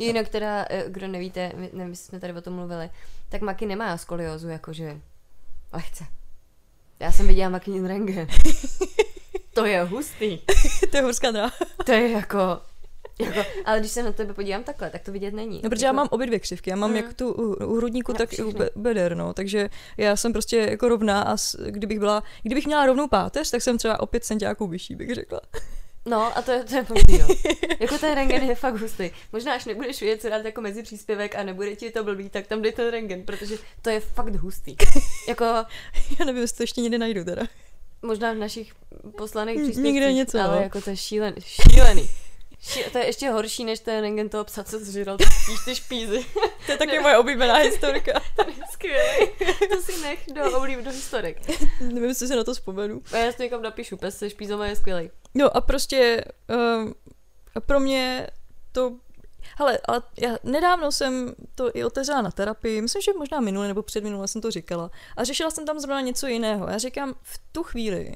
[0.00, 2.90] Jinak teda, eh, kdo nevíte, nevím, jsme tady o tom mluvili,
[3.28, 5.00] tak Maki nemá skoliozu, jakože
[5.72, 6.04] lehce.
[7.00, 8.26] Já jsem viděla Makin rengen.
[9.54, 10.38] to je hustý.
[10.90, 11.52] to je horská dráha.
[11.84, 12.60] to je jako,
[13.20, 15.60] jako, ale když se na tebe podívám takhle, tak to vidět není.
[15.64, 15.88] No, protože jako...
[15.88, 16.70] já mám obě dvě křivky.
[16.70, 16.96] Já mám mm.
[16.96, 19.32] jak tu u, hrudníku, tak i u beder, no.
[19.32, 23.62] Takže já jsem prostě jako rovná a s, kdybych byla, kdybych měla rovnou páteř, tak
[23.62, 25.40] jsem třeba o pět centiáků vyšší, bych řekla.
[26.06, 27.26] No a to je, to je blbý, no.
[27.80, 29.10] jako ten rengen je fakt hustý.
[29.32, 32.46] Možná až nebudeš vědět, co dát jako mezi příspěvek a nebude ti to blbý, tak
[32.46, 34.76] tam dej ten rengen, protože to je fakt hustý.
[35.28, 35.44] jako...
[36.18, 37.42] Já nevím, jestli to ještě někde najdu teda.
[38.02, 38.72] Možná v našich
[39.16, 39.84] poslaných příspěvcích.
[39.84, 40.62] Někde něco, Ale no.
[40.62, 41.36] jako to je šílený.
[41.40, 42.08] šílený.
[42.92, 46.26] To je ještě horší, než ten rengen toho psa, co zžíral spíš ty špízy.
[46.66, 48.20] to je taky moje oblíbená historka.
[48.36, 49.30] to je skvělý.
[49.70, 51.48] To si nech do oblíb do historek.
[51.80, 53.02] Nevím, jestli se na to vzpomenu.
[53.12, 55.10] A já si někam napíšu, pes se špízama je skvělý.
[55.34, 56.92] No a prostě uh,
[57.66, 58.26] pro mě
[58.72, 58.92] to
[59.58, 63.82] Hele, ale já nedávno jsem to i otevřela na terapii, myslím, že možná minule nebo
[63.82, 64.90] předminule jsem to říkala.
[65.16, 66.68] A řešila jsem tam zrovna něco jiného.
[66.68, 68.14] Já říkám, v tu chvíli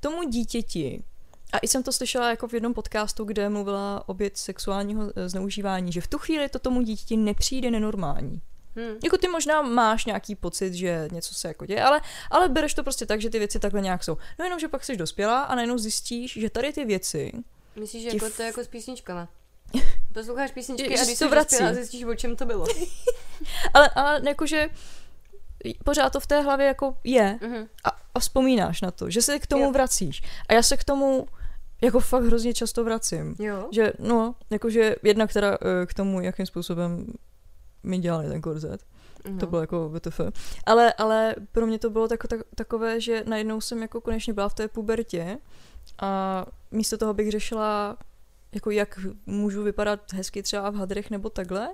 [0.00, 1.04] tomu dítěti,
[1.54, 5.92] a i jsem to slyšela jako v jednom podcastu, kde mluvila oběť sexuálního eh, zneužívání,
[5.92, 8.42] že v tu chvíli to tomu dítěti nepřijde nenormální.
[8.76, 8.96] Hmm.
[9.04, 12.82] Jako ty možná máš nějaký pocit, že něco se jako děje, ale, ale bereš to
[12.82, 14.16] prostě tak, že ty věci takhle nějak jsou.
[14.38, 17.32] No jenom, že pak jsi dospělá a najednou zjistíš, že tady ty věci...
[17.76, 18.36] Myslíš, že jako f...
[18.36, 19.28] to je jako s písničkama?
[20.12, 21.56] Posloucháš písničky a když to vrací.
[21.56, 22.66] a zjistíš, o čem to bylo.
[23.74, 24.68] ale, ale jakože
[25.84, 27.68] pořád to v té hlavě jako je uh-huh.
[27.84, 29.72] a, a vzpomínáš na to, že se k tomu jo.
[29.72, 30.22] vracíš.
[30.48, 31.26] A já se k tomu
[31.80, 33.34] jako fakt hrozně často vracím.
[33.38, 33.68] Jo.
[33.72, 37.06] Že, no, jakože jedna, která eh, k tomu, jakým způsobem
[37.82, 38.84] mi dělali ten korzet.
[39.30, 39.38] No.
[39.38, 40.20] To bylo jako WTF.
[40.66, 44.48] Ale, ale pro mě to bylo tako, tak, takové, že najednou jsem jako konečně byla
[44.48, 45.38] v té pubertě
[45.98, 47.96] a místo toho bych řešila,
[48.52, 51.68] jako jak můžu vypadat hezky třeba v hadrech nebo takhle,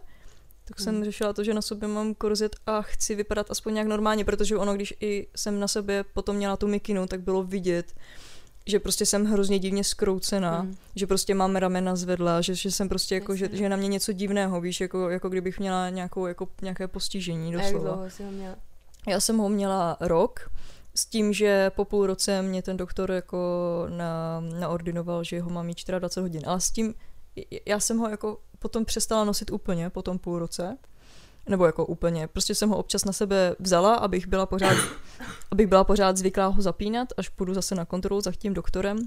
[0.64, 0.84] tak hmm.
[0.84, 4.56] jsem řešila to, že na sobě mám korzet a chci vypadat aspoň nějak normálně, protože
[4.56, 7.94] ono, když i jsem na sobě potom měla tu mikinu, tak bylo vidět,
[8.70, 10.76] že prostě jsem hrozně divně skroucená, Mm.
[10.96, 13.59] že prostě mám ramena zvedla, že, že jsem prostě jako, že, Jasně.
[13.59, 17.62] že na mě něco divného, víš, jako, jako kdybych měla nějakou, jako, nějaké postižení A
[17.62, 17.94] jak doslova.
[17.94, 18.56] dlouho ho měla?
[19.09, 20.50] Já jsem ho měla rok,
[20.94, 23.38] s tím, že po půl roce mě ten doktor jako
[23.88, 26.42] na, naordinoval, že ho mám mít 24 hodin.
[26.46, 26.94] Ale s tím,
[27.66, 30.76] já jsem ho jako potom přestala nosit úplně po tom půl roce.
[31.48, 32.26] Nebo jako úplně.
[32.29, 34.76] Prostě jsem ho občas na sebe vzala, abych byla pořád,
[35.50, 38.98] abych byla pořád zvyklá ho zapínat, až půjdu zase na kontrolu za tím doktorem.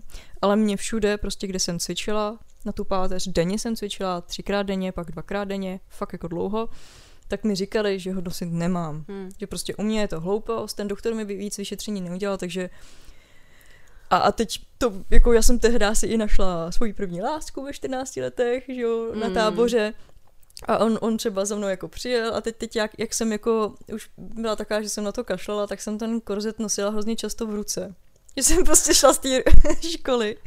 [0.41, 4.91] Ale mě všude, prostě kde jsem cvičila, na tu páteř, denně jsem cvičila, třikrát denně,
[4.91, 6.69] pak dvakrát denně, fakt jako dlouho,
[7.27, 9.05] tak mi říkali, že ho nosit nemám.
[9.09, 9.29] Hmm.
[9.39, 12.69] Že prostě u mě je to hloupost, ten doktor mi víc vyšetření neudělal, takže
[14.09, 17.73] a, a teď to, jako já jsem tehdy si i našla svoji první lásku ve
[17.73, 19.33] 14 letech, že jo, na Mm.
[19.33, 19.93] táboře.
[20.67, 23.73] A on, on třeba za mnou jako přijel a teď, teď jak, jak jsem jako
[23.93, 27.47] už byla taková, že jsem na to kašlala, tak jsem ten korzet nosila hrozně často
[27.47, 27.95] v ruce.
[28.37, 29.43] Že jsem prostě šla z té
[29.91, 30.37] školy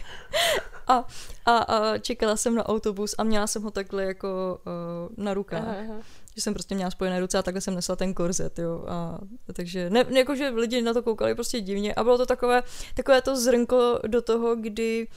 [0.86, 1.04] a,
[1.46, 5.62] a, a čekala jsem na autobus a měla jsem ho takhle jako uh, na rukách
[5.62, 6.00] Aha, aha.
[6.34, 8.84] že jsem prostě měla spojené ruce a takhle jsem nesla ten korzet, jo.
[8.88, 9.18] A,
[9.52, 12.62] takže, ne, ne, jakože lidi na to koukali prostě divně a bylo to takové,
[12.94, 15.08] takové to zrnko do toho, kdy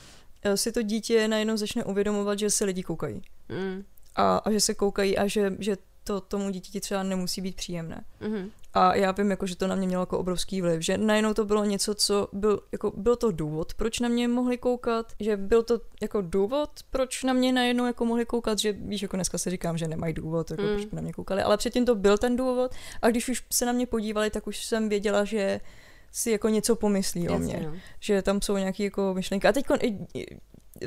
[0.44, 3.22] eh, si to dítě najednou začne uvědomovat, že se lidi koukají.
[3.50, 3.84] Mm.
[4.16, 8.04] A, a že se koukají a že, že to tomu dítěti třeba nemusí být příjemné.
[8.20, 8.50] Mhm.
[8.74, 11.46] A já vím, jako, že to na mě mělo jako obrovský vliv, že najednou to
[11.46, 15.64] bylo něco, co byl, jako, byl to důvod, proč na mě mohli koukat, že byl
[15.64, 19.50] to jako důvod, proč na mě najednou jako mohli koukat, že víš, jako dneska si
[19.50, 20.70] říkám, že nemají důvod, jako, Mm.
[20.70, 23.66] proč by na mě koukali, ale předtím to byl ten důvod a když už se
[23.66, 25.60] na mě podívali, tak už jsem věděla, že
[26.12, 27.74] si jako něco pomyslí o Jasně, mě, no.
[28.00, 29.48] že tam jsou nějaké jako myšlenky.
[29.48, 29.66] A teď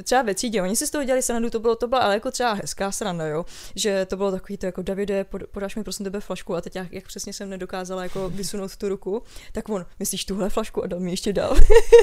[0.02, 2.30] třeba ve třídě, oni si z toho dělali srandu, to bylo, to byla ale jako
[2.30, 6.04] třeba hezká sranda, jo, že to bylo takový to jako Davide, pod, podáš mi prosím
[6.04, 6.54] tebe flašku.
[6.54, 10.50] A teď jak, jak přesně jsem nedokázala jako vysunout tu ruku, tak on, myslíš tuhle
[10.50, 10.84] flašku?
[10.84, 11.56] A dal mi ještě dál.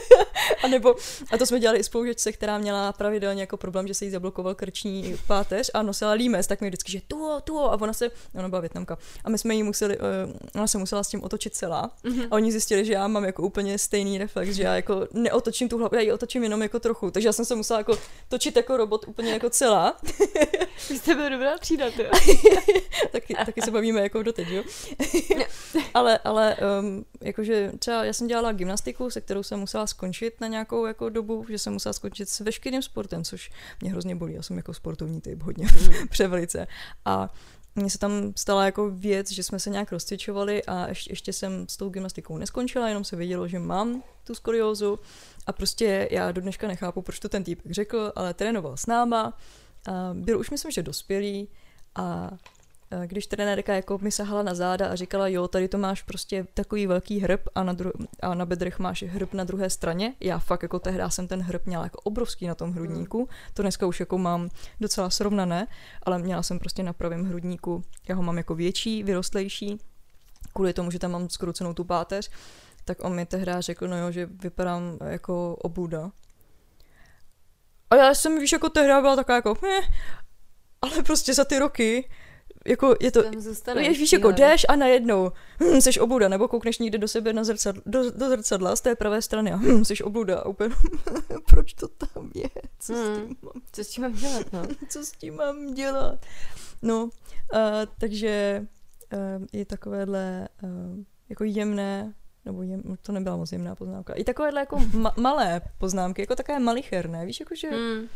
[0.63, 0.95] a nebo,
[1.32, 4.56] a to jsme dělali i spolužečce, která měla pravidelně jako problém, že se jí zablokoval
[4.56, 8.49] krční páteř a nosila límes, tak mi vždycky, že tuo, tuo, a ona se, ona
[8.49, 10.06] byla větnamka, a my jsme jí museli, uh,
[10.56, 11.91] ona se musela s tím otočit celá.
[12.04, 12.21] Mhm.
[12.32, 15.78] a oni zjistili, že já mám jako úplně stejný reflex, že já jako neotočím tu
[15.78, 18.78] hlavu, já ji otočím jenom jako trochu, takže já jsem se musela jako točit jako
[18.78, 19.98] robot úplně jako celá,
[20.89, 22.04] Vy jste byl dobrá třída, ty.
[23.12, 24.63] taky, taky se bavíme jako doteď, jo.
[25.94, 30.48] ale, ale um, jakože třeba já jsem dělala gymnastiku, se kterou jsem musela skončit na
[30.48, 34.44] nějakou jako dobu, že jsem musela skončit s veškerým sportem, což mě hrozně bolí, já
[34.44, 35.68] jsem jako sportovní typ hodně,
[36.10, 36.68] převelice.
[37.06, 37.30] A
[37.80, 41.68] mně se tam stala jako věc, že jsme se nějak rozcvičovali a ještě, ještě jsem
[41.68, 45.00] s tou gymnastikou neskončila, jenom se vědělo, že mám tu skoliózu
[45.48, 49.38] a prostě já do dneška nechápu, proč to ten týpek řekl, ale trénoval s náma,
[49.88, 51.48] a byl už myslím, že dospělý
[51.96, 52.32] a a
[53.06, 56.88] když trenérka jako mi sahala na záda a říkala, jo, tady to máš prostě takový
[56.88, 60.13] velký hrb a na, dru- a na bedrech máš hrb na druhé straně.
[60.19, 63.30] Já fakt jako tehdy jsem ten hrb měla jako obrovský na tom hrudníku.
[63.54, 64.49] To dneska už jako mám
[64.80, 65.67] docela srovnané,
[66.04, 69.80] ale měla jsem prostě na pravém hrudníku, já ho mám jako větší, vyrostlejší,
[70.54, 72.30] kvůli tomu, že tam mám skrucenou tu páteř,
[72.86, 76.12] tak on mi tehdy řekl, no jo, že vypadám jako obuda.
[77.89, 79.82] A já jsem, víš, jako tehdy byla taková jako, eh,
[80.82, 82.10] ale prostě za ty roky,
[82.65, 83.82] jako je to, Tam zůstane.
[83.89, 85.32] Víš, víš, jako jdeš a najednou
[85.63, 88.95] hm, jsi obuda, nebo koukneš někde do sebe na zrcadlo, do, do zrcadla z té
[88.95, 90.76] pravé strany a hm, jsi obuda a úplně,
[91.50, 93.28] proč to tam je, co, s Hmm.
[93.28, 94.62] tím mám, Co s tím mám dělat, no?
[94.89, 96.26] co s tím mám dělat.
[96.82, 97.10] No, uh,
[98.00, 98.65] takže
[99.13, 100.69] uh, i takovéhle uh,
[101.30, 102.13] jako jemné,
[102.45, 106.60] nebo jem, to nebyla moc jemná poznámka, i takovéhle jako ma- malé poznámky, jako takové
[106.60, 107.69] malicherné, víš, jako že...
[107.69, 108.08] Hmm.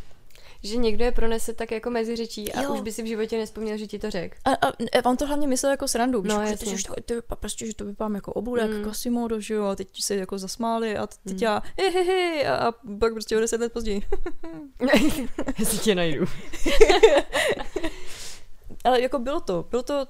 [0.64, 2.74] Že někdo je pronese tak jako mezi řečí a Jo.
[2.74, 4.38] už by si v životě nespomněl, že ti to řek.
[4.46, 6.84] A, a, a on to hlavně myslel jako srandu, víš, No, jako, že, to, že,
[7.06, 8.72] to, to, prostě, že to vypadám jako obuda, Mm.
[8.72, 11.40] jako Quasimodo, že jo, a teď se jako zasmáli a teď Mm.
[11.42, 14.02] já, he, he, he, a, a pak prostě o deset let později.
[15.60, 16.26] Jestli tě najdu.
[18.84, 20.06] Ale jako bylo to, bylo to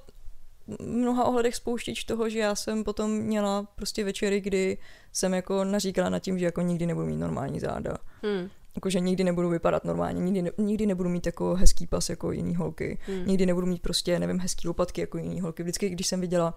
[0.68, 4.78] v mnoha ohledech spouštěč toho, že já jsem potom měla prostě večery, kdy
[5.12, 7.96] jsem jako naříkala nad tím, že jako nikdy nebudu mít normální záda.
[8.22, 8.50] Hmm.
[8.74, 12.32] Jako, že nikdy nebudu vypadat normálně, nikdy, ne, nikdy nebudu mít jako hezký pas jako
[12.32, 12.98] jiný holky.
[13.06, 13.26] Hmm.
[13.26, 15.62] Nikdy nebudu mít prostě, nevím, hezký lopatky jako jiný holky.
[15.62, 16.54] Vždycky, když jsem viděla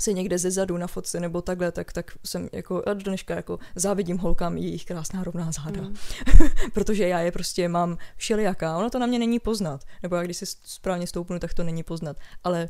[0.00, 3.34] se někde ze zadu na fotce nebo takhle, tak, tak jsem jako, a do dneška
[3.34, 5.80] jako závidím holkám jejich krásná rovná záda.
[5.80, 5.94] Hmm.
[6.72, 8.76] Protože já je prostě mám všelijaká.
[8.76, 9.84] Ono to na mě není poznat.
[10.02, 12.16] Nebo já když si správně stoupnu, tak to není poznat.
[12.44, 12.68] Ale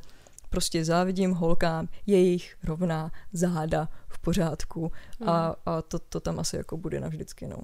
[0.51, 4.93] prostě závidím holkám jejich rovná záda v pořádku.
[5.27, 7.57] A, a to, to tam asi jako bude navždycky, no.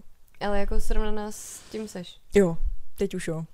[0.42, 2.16] Ale jako srovnaná s tím seš.
[2.35, 2.57] Jo,
[2.98, 3.44] teď už jo.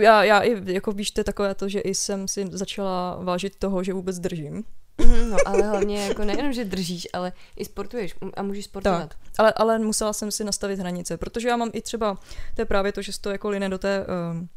[0.00, 3.56] Já, já i, jako víš, to je takové to, že i jsem si začala vážit
[3.56, 4.64] toho, že vůbec držím.
[4.98, 5.30] Mhm.
[5.30, 9.08] No, ale hlavně jako nejenom, že držíš, ale i sportuješ a můžeš sportovat.
[9.08, 12.18] Tak, ale, ale musela jsem si nastavit hranice, protože já mám i třeba,
[12.54, 14.48] to je právě to, že se to jako line do té, um,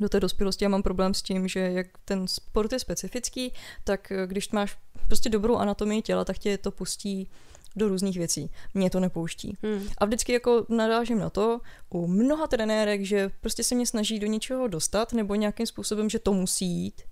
[0.00, 3.52] do té dospělosti já mám problém s tím, že jak ten sport je specifický,
[3.84, 7.28] tak eh, když máš prostě dobrou anatomii těla, tak tě to pustí
[7.76, 8.50] do různých věcí.
[8.74, 9.56] Mě to nepouští.
[9.62, 9.88] Hmm.
[9.98, 11.60] A vždycky jako narážím na to
[11.90, 16.18] u mnoha trenérek, že prostě se mě snaží do něčeho dostat nebo nějakým způsobem, že
[16.18, 17.02] to musí jít.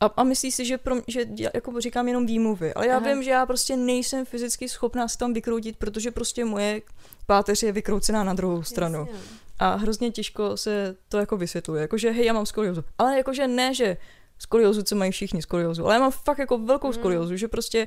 [0.00, 3.08] A, a myslí si, že, pro, že já jako říkám jenom výmluvy, ale já Aha.
[3.08, 6.82] vím, že já prostě nejsem fyzicky schopná se tam vykroutit, protože prostě moje
[7.26, 8.98] páteř je vykroucená na druhou stranu.
[8.98, 9.18] Jasně, no.
[9.58, 11.82] A hrozně těžko se to jako vysvětluje.
[11.82, 12.84] Jakože hej, já mám skoliózu.
[12.98, 13.96] Ale jakože ne, že
[14.38, 16.92] skoliózu, co mají všichni skoliózu, ale já mám fakt jako velkou Mm.
[16.92, 17.86] skoliózu, že prostě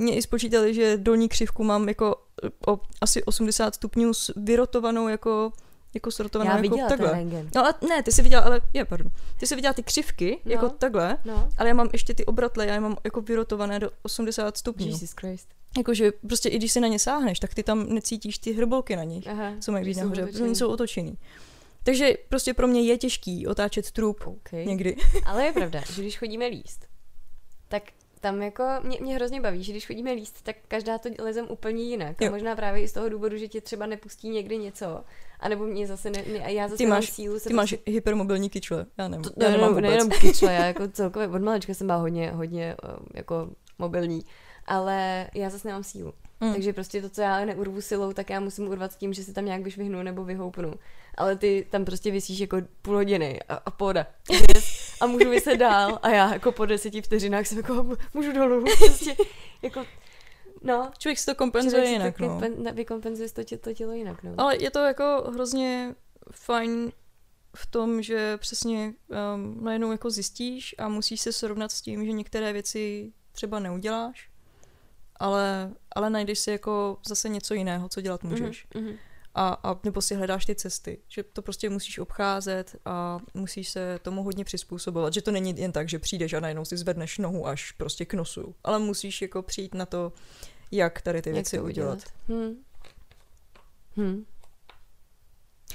[0.00, 2.16] mě i spočítali, že dolní křivku mám jako
[2.66, 5.52] o asi 80 stupňů s vyrotovanou jako
[5.94, 7.18] jako sortovanou Já jako viděla ten takhle.
[7.18, 7.50] rengen.
[7.54, 9.12] No ale ne, ty jsi viděla, ale je, pardon.
[9.40, 10.52] Ty jsi viděla ty křivky, No.
[10.52, 13.90] jako takhle, No, ale já mám ještě ty obratle, já je mám jako vyrotované do
[14.02, 14.86] 80 stupňů.
[14.86, 15.48] Jesus Christ.
[15.78, 19.04] Jakože prostě i když si na ně sáhneš, tak ty tam necítíš ty hrbolky na
[19.04, 20.44] nich Aha, co mají být nahoře, otočený.
[20.44, 21.18] oni jsou otočený.
[21.84, 24.66] Takže prostě pro mě je těžký otáčet trup Okay.
[24.66, 24.96] někdy.
[25.24, 26.86] Ale je pravda, že když chodíme líst,
[27.68, 27.82] tak
[28.20, 31.82] tam jako mě, mě hrozně baví, že když chodíme líst, tak každá to lezem úplně
[31.82, 32.22] jinak.
[32.22, 32.30] A Jo.
[32.30, 35.04] možná právě i z toho důvodu, že tě třeba nepustí někdy něco,
[35.40, 37.70] anebo mě zase ne, ne a já zase Ty mám máš, sílu se ty máš
[37.70, 41.28] prostě- hypermobilní kyčle, já, nem, to, já ne, nemám ne, nejenom kyčle, já jako celkově
[41.28, 44.24] od malička jsem byla hodně, hodně um, jako mobilní,
[44.66, 46.12] ale já zase nemám sílu.
[46.40, 46.52] Mm.
[46.52, 49.44] Takže prostě to, co já neurvu silou, tak já musím urvat tím, že si tam
[49.44, 50.74] nějak vyšvihnu nebo vyhoupnu.
[51.14, 54.06] Ale ty tam prostě vysíš jako půl hodiny a, a poda.
[54.30, 54.94] Yes.
[55.00, 58.64] A můžu vyset dál a já jako po deseti vteřinách jsem jako můžu dolů.
[58.78, 59.16] Prostě
[59.62, 59.84] jako,
[60.62, 60.90] no.
[60.98, 62.40] Člověk si to kompenzuje člověk si jinak, taky no.
[62.40, 64.34] pen- vykompenzuje to, tě, to tělo jinak, no.
[64.38, 65.94] Ale je to jako hrozně
[66.32, 66.92] fajn
[67.56, 68.94] v tom, že přesně
[69.34, 74.30] um, najednou jako zjistíš a musíš se srovnat s tím, že některé věci třeba neuděláš,
[75.16, 78.66] ale, ale najdeš si jako zase něco jiného, co dělat můžeš.
[78.74, 78.96] Mhm, mhm.
[79.34, 83.98] A, a nebo si hledáš ty cesty, že to prostě musíš obcházet a musíš se
[84.02, 87.46] tomu hodně přizpůsobovat, že to není jen tak, že přijdeš a najednou si zvedneš nohu
[87.46, 90.12] až prostě k nosu, ale musíš jako přijít na to,
[90.70, 91.98] jak tady ty Jak věci to udělat.
[92.28, 92.62] Hm.
[93.96, 94.24] Hm.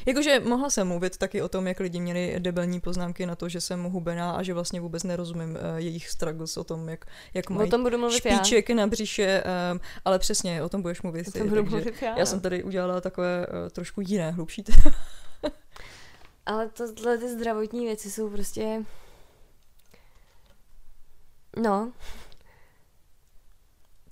[0.05, 3.61] Jakože mohla jsem mluvit taky o tom, jak lidi měli debelní poznámky na to, že
[3.61, 7.53] jsem hubená a že vlastně vůbec nerozumím uh, jejich struggles o tom, jak, jak O
[7.53, 8.35] mají tom budu mluvit já.
[8.35, 12.01] špiček na břiše, um, ale přesně o tom budeš mluvit O ty, tom budu mluvit
[12.01, 12.19] já.
[12.19, 14.63] já jsem tady udělala takové uh, trošku jiné, hlubší
[16.45, 18.83] Ale tohle ty zdravotní věci jsou prostě...
[21.57, 21.91] No,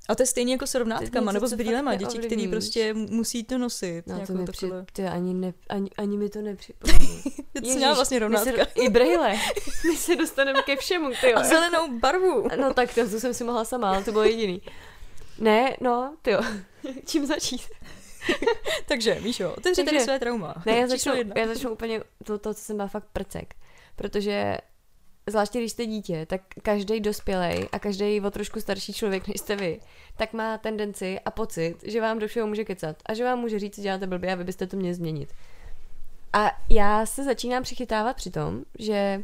[0.10, 2.50] A to je stejně jako s je rovnátkama, nebo s brýlema, děti, který neovlivníš.
[2.50, 4.08] prostě musí to nosit.
[4.08, 4.66] no to nějakou mi při...
[4.66, 7.22] takové- Ty ani, ne, ani, ani mi to nepřipomíná.
[7.54, 8.52] Ty jsi měla vlastně rovnátka.
[8.66, 9.36] se, I brýle.
[9.92, 12.48] My se dostaneme ke všemu, ty A zelenou barvu.
[12.60, 14.62] No tak to, to jsem si mohla sama, ale to bylo jediný.
[15.40, 16.42] Ne, no, ty jo.
[17.06, 17.62] Čím začít?
[18.86, 20.56] Takže, Míšo, otevři tady Takže- své trauma.
[20.66, 23.54] Ne, já začnu, já začnu úplně to, to, co jsem byla fakt prcek.
[23.96, 24.58] Protože
[25.28, 29.56] zvláště když jste dítě, tak každý dospělej a každý o trošku starší člověk, než jste
[29.56, 29.80] vy,
[30.18, 33.60] tak má tendenci a pocit, že vám do všeho může kecat a že vám může
[33.60, 35.30] říct, co děláte blbě a vy byste to měli změnit.
[36.34, 39.24] A já se začínám přichytávat při tom, že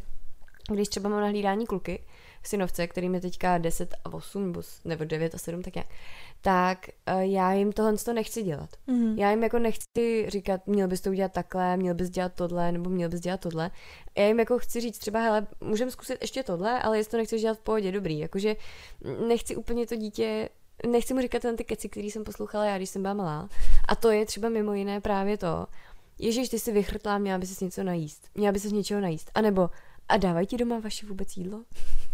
[0.71, 2.03] když třeba mám na hlídání kluky,
[2.43, 5.87] synovce, kterým je teďka 10 a 8, nebo, s- nebo 9 a 7, tak nějak,
[6.41, 8.69] tak eh, já jim tohle to nechci dělat.
[8.87, 9.19] Mhm.
[9.19, 12.89] Já jim jako nechci říkat, měl bys to udělat takhle, měl bys dělat tohle, nebo
[12.89, 13.71] měl bys dělat tohle.
[14.17, 17.41] Já jim jako chci říct třeba, hele, můžeme zkusit ještě tohle, ale jestli to nechceš
[17.41, 18.19] dělat v pohodě, dobrý.
[18.19, 18.55] Jakože
[19.27, 20.49] nechci úplně to dítě,
[20.87, 23.49] nechci mu říkat ten ty keci, který jsem poslouchala já, když jsem byla malá.
[23.87, 25.67] A to je třeba mimo jiné právě to,
[26.21, 28.27] Ježíš, ty jsi vychrtlá, měla by si něco najíst.
[28.35, 29.31] Měla by si něčeho najíst.
[29.35, 29.69] A nebo,
[30.09, 31.63] a dávají ti doma vaši vůbec jídlo?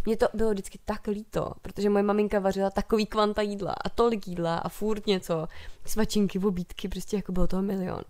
[0.06, 4.28] Mně to bylo vždycky tak líto, protože moje maminka vařila takový kvanta jídla a tolik
[4.28, 5.48] jídla a furt něco,
[5.86, 8.02] svačinky, obídky, prostě jako bylo toho milion.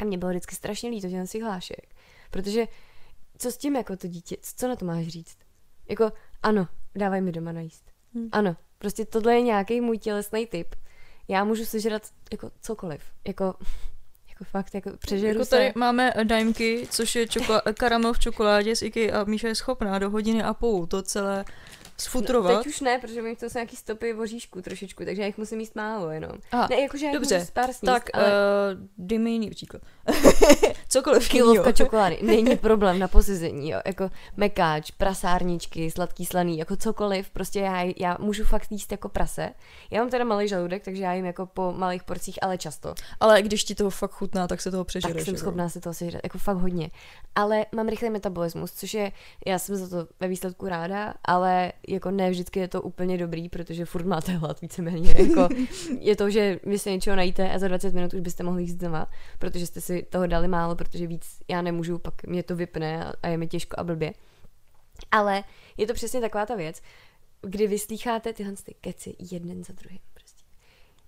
[0.00, 1.94] A mě bylo vždycky strašně líto těm si hlášek,
[2.30, 2.66] protože
[3.38, 5.38] co s tím jako to dítě, co na to máš říct?
[5.88, 7.84] Jako, ano, dávaj mi doma najíst.
[8.14, 8.28] Hmm.
[8.32, 10.74] Ano, prostě tohle je nějaký můj tělesný typ.
[11.28, 13.02] Já můžu sežrat jako cokoliv.
[13.26, 13.54] Jako,
[14.40, 15.50] jako fakt, jako přežeru Jako se.
[15.50, 19.98] tady máme daimky, což je čokola- karamel v čokoládě z IKEA a Míša je schopná
[19.98, 21.44] do hodiny a půl to celé
[22.00, 22.52] sfutrovat.
[22.52, 25.38] No, teď už ne, protože mi to jsou nějaký stopy voříšku trošičku, takže já jich
[25.38, 26.30] musím jíst málo jenom.
[26.52, 28.24] Aha, ne, jakože já dobře, můžu pár sníst, tak ale...
[28.24, 28.30] uh,
[28.98, 29.82] dej mi jiný příklad.
[30.88, 32.18] cokoliv kilovka čokolády.
[32.22, 33.80] Není problém na posezení, jo.
[33.86, 37.30] Jako mekáč, prasárničky, sladký slaný, jako cokoliv.
[37.30, 39.50] Prostě já, já můžu fakt jíst jako prase.
[39.90, 42.94] Já mám teda malý žaludek, takže já jim jako po malých porcích, ale často.
[43.20, 45.24] Ale když ti toho fakt chutná, tak se toho Tak přežereš.
[45.24, 45.40] jsem jako.
[45.44, 46.90] schopná si toho sežrat, jako fakt hodně.
[47.34, 49.12] Ale mám rychlý metabolismus, což je,
[49.46, 53.48] já jsem za to ve výsledku ráda, ale jako ne vždycky je to úplně dobrý,
[53.48, 55.14] protože furt máte hlad víceméně.
[55.28, 55.48] Jako
[56.00, 58.78] je to, že vy se něčeho najíte a za 20 minut už byste mohli jíst
[58.78, 59.06] znova,
[59.38, 63.28] protože jste si toho dali málo, protože víc já nemůžu, pak mě to vypne a-
[63.28, 64.12] je mi těžko a blbě.
[65.10, 65.44] Ale
[65.76, 66.82] je to přesně taková ta věc,
[67.42, 70.00] kdy vyslýcháte tyhle ty keci jeden za druhým.
[70.14, 70.44] Prostě.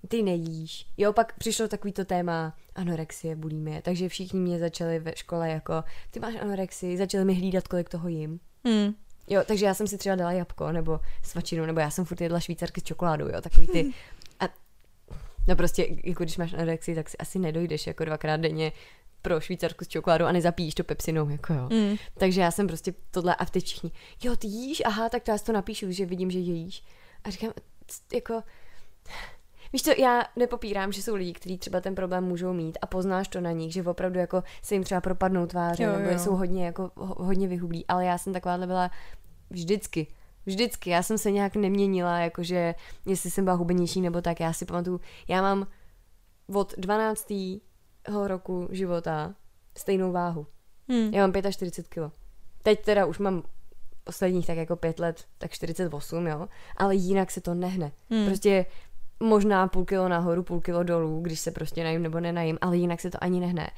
[0.08, 0.86] Ty nejíš.
[0.96, 5.84] Jo, pak přišlo takový to téma anorexie, bulimie, takže všichni mě začali ve škole jako,
[6.10, 8.40] ty máš anorexii, začali mi hlídat, kolik toho jim.
[8.64, 8.94] Hmm.
[9.28, 12.40] Jo, takže já jsem si třeba dala jabko, nebo svačinu, nebo já jsem furt jedla
[12.40, 13.92] švýcarky s čokoládou, jo, takový ty.
[14.40, 14.48] A
[15.48, 18.72] no prostě, jako když máš anorexii, tak si asi nedojdeš jako dvakrát denně
[19.22, 21.68] pro švýcarku s čokoládou a nezapíjíš to pepsinou, jako jo.
[21.72, 21.96] Mm.
[22.18, 23.90] Takže já jsem prostě tohle a teď všichni,
[24.22, 26.84] jo, ty jíš, aha, tak to já si to napíšu, že vidím, že jíš.
[27.24, 27.52] A říkám,
[28.14, 28.42] jako,
[29.72, 33.28] víš co, já nepopírám, že jsou lidi, kteří třeba ten problém můžou mít a poznáš
[33.28, 36.18] to na nich, že opravdu jako se jim třeba propadnou tváře, Jo, nebo jo.
[36.18, 38.90] jsou hodně, jako, ho- hodně vyhublí, ale já jsem takováhle byla
[39.50, 40.06] vždycky.
[40.46, 42.74] Vždycky, já jsem se nějak neměnila, jakože
[43.06, 45.66] jestli jsem byla hubenější nebo tak, já si pamatuju, já mám
[46.54, 47.26] od 12.
[48.09, 49.34] roku života
[49.76, 50.46] stejnou váhu.
[50.88, 51.14] Hmm.
[51.14, 52.14] Já mám 45 kg.
[52.62, 53.42] Teď teda už mám
[54.05, 57.92] posledních tak jako pět let, tak 48, jo, ale jinak se to nehne.
[58.11, 58.26] Hmm.
[58.26, 58.66] Prostě
[59.20, 63.01] možná půl kilo nahoru, půl kilo dolů, když se prostě najím nebo nenajím, ale jinak
[63.01, 63.70] se to ani nehne.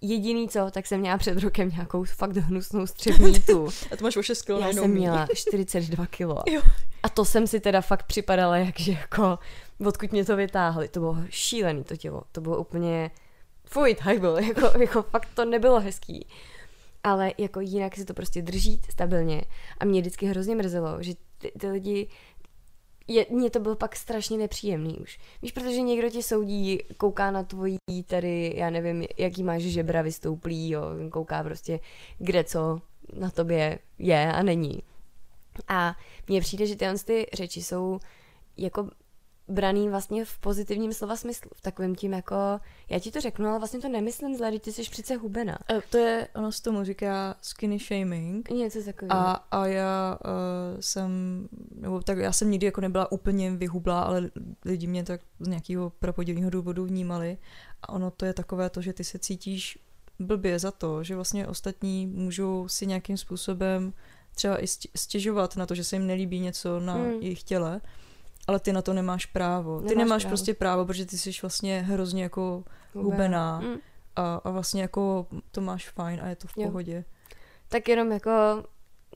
[0.00, 3.68] Jediný co, tak jsem měla před rokem nějakou fakt hnusnou střevní tu.
[3.92, 6.42] A to máš o 6 kg Já jsem měla 42 kilo.
[6.48, 6.60] Jo.
[7.02, 9.38] A to jsem si teda fakt připadala, jakže jako,
[9.86, 10.88] odkud mě to vytáhli.
[10.88, 12.22] To bylo šílený to tělo.
[12.32, 13.10] To bylo úplně,
[13.72, 16.26] fuj, tak bylo, jako, jako fakt to nebylo hezký.
[17.04, 19.42] Ale jako jinak si to prostě drží stabilně.
[19.78, 22.08] A mě vždycky hrozně mrzelo, že ty, ty lidi
[23.08, 25.18] je, mně to bylo pak strašně nepříjemný už.
[25.42, 30.70] Víš, protože někdo tě soudí, kouká na tvojí tady, já nevím, jaký máš žebra vystouplý,
[30.70, 31.80] jo, kouká prostě,
[32.18, 32.80] kde co
[33.12, 34.82] na tobě je a není.
[35.68, 35.96] A
[36.28, 37.98] mně přijde, že tyhle ty řeči jsou
[38.56, 38.88] jako
[39.48, 41.50] braný vlastně v pozitivním slova smyslu.
[41.54, 42.34] V takovém tím jako,
[42.90, 45.58] já ti to řeknu, ale vlastně to nemyslím zle, ty jsi přece hubená.
[45.70, 48.50] E, To je, ono se tomu říká skinny shaming.
[48.50, 49.20] Něco takového.
[49.20, 51.10] A, a já uh, jsem,
[51.74, 54.30] nebo tak já jsem nikdy jako nebyla úplně vyhublá, ale
[54.64, 57.38] lidi mě tak z nějakého prapodivného důvodu vnímali.
[57.82, 59.78] A ono to je takové to, že ty se cítíš
[60.18, 63.92] blbě za to, že vlastně ostatní můžou si nějakým způsobem
[64.34, 64.66] třeba i
[64.96, 67.10] stěžovat na to, že se jim nelíbí něco na Mm.
[67.20, 67.80] jejich těle,
[68.46, 69.80] ale ty na to nemáš právo.
[69.80, 70.30] Ty Nemáš nemáš právo.
[70.30, 72.64] prostě právo, protože ty jsi vlastně hrozně jako
[72.94, 73.60] hubená.
[73.60, 73.76] Mm.
[74.16, 76.66] a, a vlastně jako to máš fajn a je to v Jo.
[76.66, 77.04] pohodě.
[77.68, 78.30] Tak jenom jako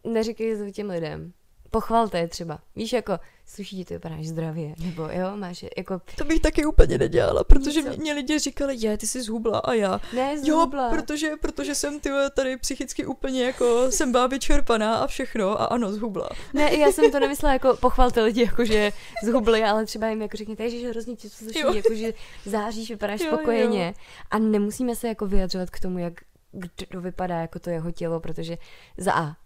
[0.05, 1.33] neříkej to těm lidem.
[1.77, 2.59] Pochvalte je třeba.
[2.77, 6.99] Víš, jako, sluší ti to, vypadáš zdravě, nebo jo, máš jako, To bych taky úplně
[6.99, 10.01] nedělala, protože mě, mě lidi říkali, je, ty jsi zhubla a já.
[10.15, 10.91] ne, Jo, zhubla.
[10.91, 15.93] protože, protože jsem ty tady psychicky úplně jako, jsem byla vyčerpaná a všechno a ano,
[15.93, 16.29] zhubla.
[16.55, 18.93] Ne, já jsem to nemyslela jako pochvalte lidi, jako že
[19.25, 21.73] zhubli, ale třeba jim jako řekněte, že hrozně ti to sluší, Jo.
[21.75, 22.13] jako že
[22.45, 23.87] záříš, vypadáš Jo, spokojeně.
[23.87, 23.93] jo.
[24.31, 26.13] A nemusíme se jako vyjadřovat k tomu, jak
[26.53, 28.59] kdo vypadá jako to jeho tělo, protože
[28.99, 29.37] za A,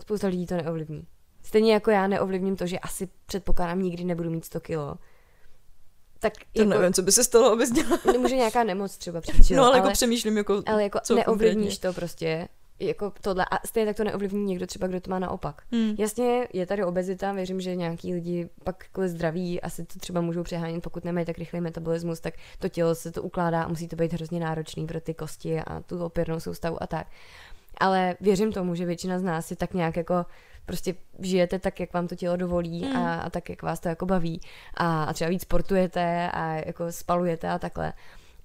[0.00, 1.04] spousta lidí to neovlivní.
[1.50, 4.94] Stejně jako já neovlivním to, že asi předpokládám nikdy nebudu mít 100 kilo.
[6.18, 7.98] Tak To jako, nevím, co by se stalo, abys dělala.
[8.18, 11.74] může nějaká nemoc třeba přijít, No ale, ale, jako přemýšlím, jako, ale jako co neovlivníš
[11.74, 11.88] konkrétně.
[11.88, 12.48] to prostě,
[12.80, 13.44] jako tohle.
[13.50, 15.62] A stejně tak to neovlivní někdo třeba, kdo to má naopak.
[15.72, 15.94] Hmm.
[15.98, 20.42] Jasně, je tady obezita, věřím, že nějaký lidi pak kvůli zdraví asi to třeba můžou
[20.42, 23.96] přehánět, pokud nemají tak rychlý metabolismus, tak to tělo se to ukládá a musí to
[23.96, 27.06] být hrozně náročný pro ty kosti a tu opěrnou soustavu a tak.
[27.80, 30.26] Ale věřím tomu, že většina z nás si tak nějak jako
[30.70, 32.96] prostě žijete tak, jak vám to tělo dovolí Mm.
[32.96, 34.40] a, a tak, jak vás to jako baví
[34.74, 37.92] a, a třeba víc sportujete a jako spalujete a takhle.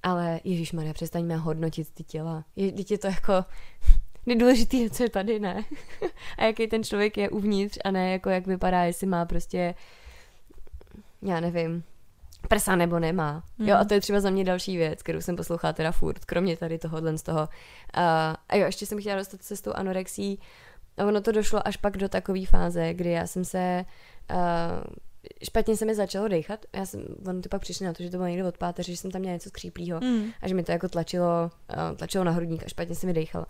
[0.03, 2.43] Ale Ježíš Maria, přestaňme hodnotit ty těla.
[2.55, 3.45] Je, teď je to jako
[4.25, 5.63] nejdůležitý je, co je tady, ne?
[6.37, 9.75] a jaký ten člověk je uvnitř a ne jako jak vypadá, jestli má prostě
[11.21, 11.83] já nevím,
[12.47, 13.43] prsa nebo nemá.
[13.57, 13.67] Mm.
[13.67, 16.57] Jo, a to je třeba za mě další věc, kterou jsem poslouchala teda furt, kromě
[16.57, 17.41] tady tohohle z toho.
[17.41, 17.47] Uh,
[18.49, 20.39] a jo, ještě jsem chtěla dostat se s tou anorexí.
[20.97, 23.85] A ono to došlo až pak do takové fáze, kdy já jsem se
[24.31, 24.37] uh,
[25.43, 26.65] špatně se mi začalo dechat.
[26.75, 28.97] Já jsem, on to pak přišli na to, že to bylo někde od páteře, že
[28.97, 30.31] jsem tam měla něco skříplýho Hmm.
[30.41, 33.45] a že mi to jako tlačilo, uh, tlačilo na hrudník a špatně se mi dechalo.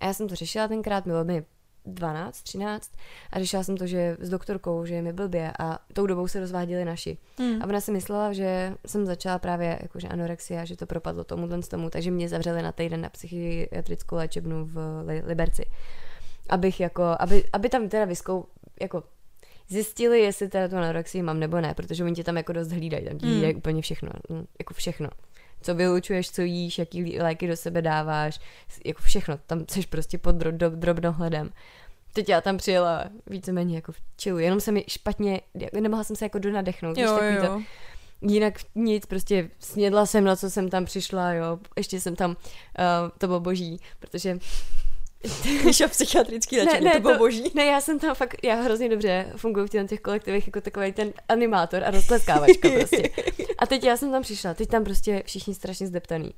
[0.00, 1.44] A já jsem to řešila tenkrát, bylo mi
[1.86, 2.92] 12, 13
[3.30, 6.40] a řešila jsem to, že s doktorkou, že je mi blbě a tou dobou se
[6.40, 7.18] rozváděli naši.
[7.38, 7.62] Hmm.
[7.62, 11.90] A ona si myslela, že jsem začala právě jakože anorexia, že to propadlo tomu tomu,
[11.90, 15.64] takže mě zavřeli na týden na psychiatrickou léčebnu v Liberci.
[16.48, 18.46] Abych jako, aby, aby tam teda vyskou,
[18.80, 19.02] jako
[19.68, 23.04] zjistili, jestli teda tu anorexii mám nebo ne, protože oni tě tam jako dost hlídají,
[23.04, 23.58] tam ti hlídají hmm.
[23.58, 25.08] úplně všechno, mm, jako všechno.
[25.60, 28.40] Co vylučuješ, co jíš, jaký léky do sebe dáváš,
[28.84, 31.50] jako všechno, tam jsi prostě pod dro, do, drobnohledem.
[32.12, 35.40] Teď já tam přijela víceméně jako v chillu, jenom se mi špatně,
[35.80, 37.46] nemohla jsem se jako donadechnout, jo, víš, jo.
[37.46, 37.62] To,
[38.28, 42.36] jinak nic, prostě snědla jsem, na co jsem tam přišla, jo, ještě jsem tam, uh,
[43.18, 44.38] to bylo boží, protože
[45.62, 47.50] Když a psychiatrický léčení, ne, ne, to bylo boží.
[47.54, 50.92] Ne, já jsem tam fakt, já hrozně dobře funguji v těch, těch kolektivech jako takový
[50.92, 53.10] ten animátor a roztleskávačka prostě.
[53.58, 56.34] A teď já jsem tam přišla, teď tam prostě všichni strašně zdeptaný.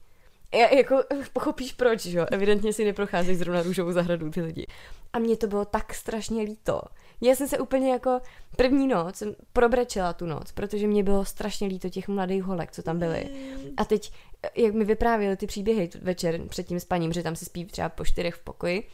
[0.55, 2.27] Já, jako pochopíš proč, že jo?
[2.31, 4.67] Evidentně si neprocházejí zrovna růžovou zahradu ty lidi.
[5.13, 6.81] A mně to bylo tak strašně líto.
[7.21, 8.21] Já jsem se úplně jako
[8.57, 12.83] první noc jsem probrečela tu noc, protože mě bylo strašně líto těch mladých holek, co
[12.83, 13.31] tam byly.
[13.77, 14.13] A teď,
[14.57, 18.05] jak mi vyprávěli ty příběhy večer před tím spaním, že tam se spí třeba po
[18.05, 18.89] čtyřech v pokoji,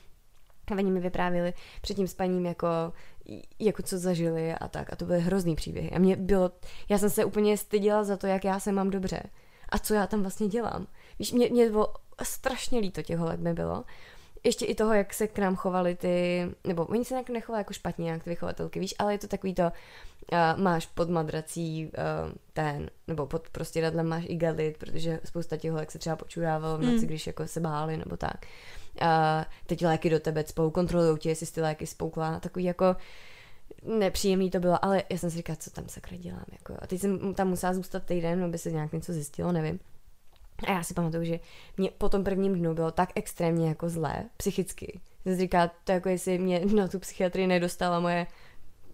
[0.70, 2.66] a oni mi vyprávěli před tím spaním, jako,
[3.58, 4.92] jako co zažili a tak.
[4.92, 5.90] A to byly hrozný příběhy.
[5.90, 6.50] A mě bylo,
[6.88, 9.22] já jsem se úplně styděla za to, jak já se mám dobře.
[9.68, 10.86] A co já tam vlastně dělám.
[11.18, 13.84] Víš, mě, mě bylo strašně líto těch holek mi bylo
[14.44, 18.10] ještě i toho, jak se k nám chovali ty, nebo oni se nechovali jako špatně,
[18.10, 22.90] jak ty vychovatelky, víš, ale je to takový to, uh, máš pod madrací uh, ten,
[23.08, 26.98] nebo pod prostě radlem máš igalit, protože spousta těch jak se třeba počurávalo v noci,
[26.98, 27.06] mm.
[27.06, 28.46] když jako se báli, nebo tak.
[29.02, 29.08] Uh,
[29.66, 32.96] teď léky do tebe spou, kontrolují tě, jestli ty léky spoukla, takový jako
[33.82, 36.74] nepříjemný to bylo, ale já jsem si říkala, co tam sakra dělám, jako.
[36.78, 39.80] A teď jsem tam musela zůstat týden, aby se nějak něco zjistilo, nevím.
[40.66, 41.40] A já si pamatuju, že
[41.76, 45.00] mě po tom prvním dnu bylo tak extrémně jako zlé, psychicky.
[45.22, 48.26] Jsem říká, to jako jestli mě na tu psychiatrii nedostala moje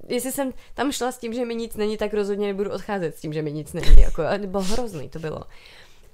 [0.09, 3.21] jestli jsem tam šla s tím, že mi nic není, tak rozhodně nebudu odcházet s
[3.21, 4.01] tím, že mi nic není.
[4.01, 5.41] Jako, a bylo hrozný, to bylo.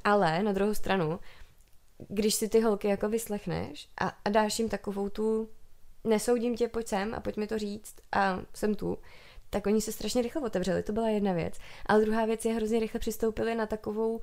[0.05, 1.21] Ale na druhou stranu,
[2.09, 5.49] když si ty holky jako vyslechneš a, a dáš jim takovou tu
[6.05, 8.99] nesoudím tě, pojď sem a pojď mi to říct a jsem tu,
[9.51, 11.55] tak oni se strašně rychle otevřeli, to byla jedna věc.
[11.87, 14.21] Ale druhá věc je, hrozně rychle přistoupili na takovou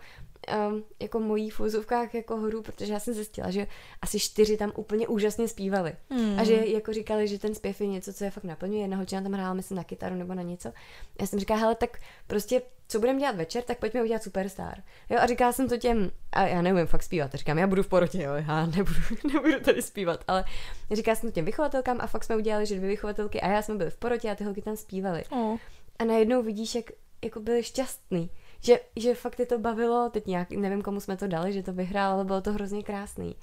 [0.70, 3.68] um, jako mojí v úzovkách jako hru, protože já jsem zjistila, že
[4.02, 5.94] asi čtyři tam úplně úžasně zpívali.
[6.10, 6.40] Hmm.
[6.40, 8.82] A že jako říkali, že ten zpěv je něco, co je fakt naplňuje.
[8.82, 10.74] Jedna holčina tam hrála, myslím, na kytaru nebo na něco.
[11.22, 14.84] Já jsem říkala, hele, tak prostě co budeme dělat večer, tak pojďme udělat Superstar.
[15.10, 17.88] Jo, a říkala jsem to těm, a já neumím fakt zpívat, říkám, já budu v
[17.88, 19.00] porotě, jo, já nebudu,
[19.34, 20.44] nebudu tady zpívat, ale
[20.92, 23.76] říkala jsem to těm vychovatelkám a fakt jsme udělali, že dvě vychovatelky a já jsme
[23.76, 25.24] byli v porotě a ty holky tam zpívaly.
[25.30, 25.58] Oh.
[26.00, 26.86] A najednou vidíš, jak
[27.24, 28.30] jako byli šťastný.
[28.62, 31.74] Že, že fakt je to bavilo, teď nějak, nevím, komu jsme to dali, že to
[31.74, 33.36] vyhrál, ale bylo to hrozně krásný.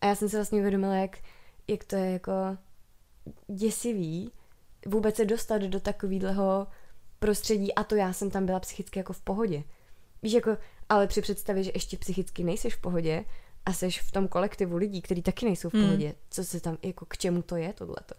[0.00, 1.18] A já jsem se vlastně uvědomila, jak,
[1.68, 2.32] jak to je jako
[3.48, 4.32] děsivý
[4.86, 6.66] vůbec se dostat do takového
[7.18, 9.62] prostředí a to já jsem tam byla psychicky jako v pohodě.
[10.22, 10.56] Víš, jako,
[10.88, 13.24] ale při představě, že ještě psychicky nejseš v pohodě
[13.66, 15.84] a seš v tom kolektivu lidí, kteří taky nejsou v hmm.
[15.84, 16.16] pohodě, hmm.
[16.30, 18.14] co se tam, jako k čemu to je tohleto?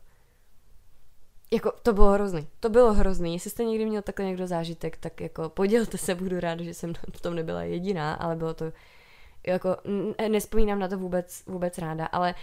[1.52, 2.48] Jako, to bylo hrozný.
[2.60, 3.34] To bylo hrozný.
[3.34, 6.94] Jestli jste někdy měl takhle někdo zážitek, tak jako podělte se, budu rád, že jsem
[7.16, 8.66] v tom nebyla jediná, ale bylo to,
[9.48, 9.78] jako,
[10.28, 12.36] nespomínám na to vůbec, vůbec ráda, ale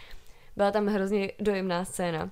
[0.57, 2.31] byla tam hrozně dojemná scéna,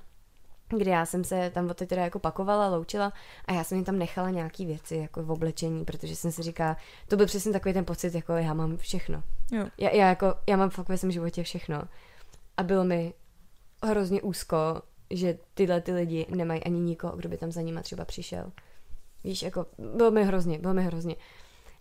[0.68, 3.12] kdy já jsem se tam od teda jako pakovala, loučila
[3.45, 6.77] a já jsem jim tam nechala nějaký věci jako v oblečení, protože jsem si říká,
[7.09, 9.22] to byl přesně takový ten pocit, jako já mám všechno.
[9.53, 9.66] Jo.
[9.79, 11.83] Já, já, jako, já mám fakt ve svém životě všechno.
[12.57, 13.14] A bylo mi
[13.83, 18.05] hrozně úzko, že tyhle ty lidi nemají ani nikoho, kdo by tam za nima třeba
[18.05, 18.52] přišel.
[19.24, 21.16] Víš, jako, bylo mi hrozně, bylo mi hrozně.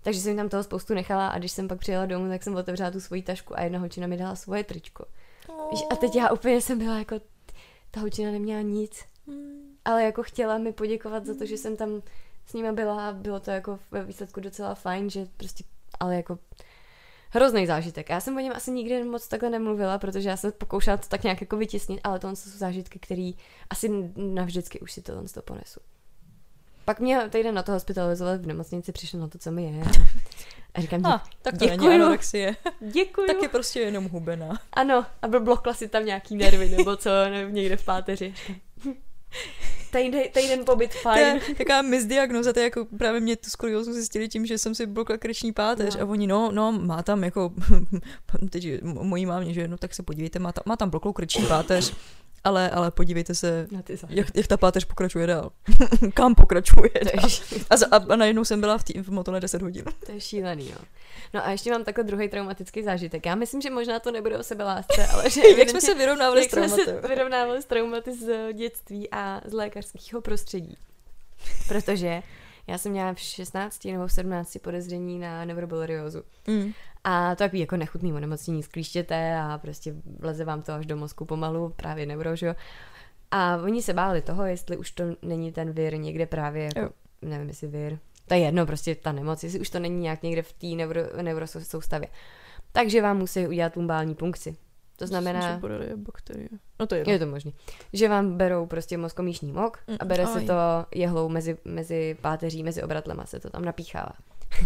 [0.02, 2.92] Takže jsem tam toho spoustu nechala a když jsem pak přijela domů, tak jsem otevřela
[2.92, 5.06] tu svoji tašku a jedna holčina mi dala svoje tričko.
[5.72, 7.20] Víš, a teď já úplně jsem byla jako,
[7.92, 9.06] ta holčina neměla nic.
[9.28, 9.78] Hmm.
[9.86, 12.02] Ale jako chtěla mi poděkovat za to, že jsem tam
[12.46, 15.64] s nima byla a bylo to jako ve výsledku docela fajn, že prostě,
[16.00, 16.40] ale jako
[17.34, 18.10] hrozný zážitek.
[18.10, 21.24] Já jsem o něm asi nikdy moc takhle nemluvila, protože já jsem pokoušela to tak
[21.24, 23.32] nějak jako vytěsnit, ale to jsou zážitky, které
[23.70, 25.80] asi navždycky už si tohle to ponesu.
[26.86, 29.84] Pak mě týden na to hospitalizovat v nemocnici, přišel na to, co mi je.
[30.74, 31.90] A říkám, dě- ah, tak to děkuju.
[31.90, 32.56] není anorexie.
[32.80, 33.28] Děkuju.
[33.28, 34.60] tak je prostě jenom hubená.
[34.74, 38.34] Ano, a blokla si tam nějaký nervy, nebo co, nevím, někde v páteři.
[39.92, 41.42] Týden, týden pobyt fajn.
[41.48, 44.86] Je taková misdiagnoza, to je jako právě mě tu skoliózu zjistili tím, že jsem si
[44.86, 46.02] blokla krční páteř no.
[46.02, 47.54] a oni, no, no, má tam jako,
[48.50, 51.94] teď mojí mámě, že no tak se podívejte, má tam, má tam bloklou krční páteř
[52.44, 54.14] Ale, ale podívejte se, Na ty záda.
[54.16, 55.52] jak, jak ta páteř pokračuje dál.
[56.14, 57.30] Kam pokračuje dál.
[57.70, 59.86] A, za, a, a najednou jsem byla v, tý, v motole 10 hodin.
[60.06, 60.78] to je šílený, jo.
[61.34, 63.26] No a ještě mám takový druhý traumatický zážitek.
[63.26, 66.44] Já myslím, že možná to nebude o sebelásce, ale že Jak jsme se vyrovnávali s
[66.44, 70.78] jak jsme se vyrovnávali s traumaty z dětství a z lékařského prostředí.
[71.68, 72.22] Protože
[72.68, 76.24] já jsem měla v 16 nebo v 17 podezření na neuroboleriózu.
[76.48, 76.72] Mm.
[77.04, 81.26] A to takový jako nechutný onemocnění, sklíštěte a prostě vleze vám to až do mozku
[81.26, 82.56] pomalu, právě neuro, že jo.
[83.32, 86.90] A oni se báli toho, jestli už to není ten vir někde právě, jako, Jo.
[87.22, 90.42] nevím jestli vir, to je jedno, prostě ta nemoc, jestli už to není nějak někde
[90.42, 92.08] v té neuro, neurosoustavě.
[92.72, 94.56] Takže vám musí udělat lumbální punkci.
[94.96, 96.50] To znamená, Že bakterie.
[96.80, 97.54] No to je je to možný,
[97.94, 100.46] že vám berou prostě mozkomíšní mok a Mm, bere se aj.
[100.46, 100.54] to
[100.96, 104.14] jehlou mezi, mezi páteří, mezi obratlema se to tam napíchává.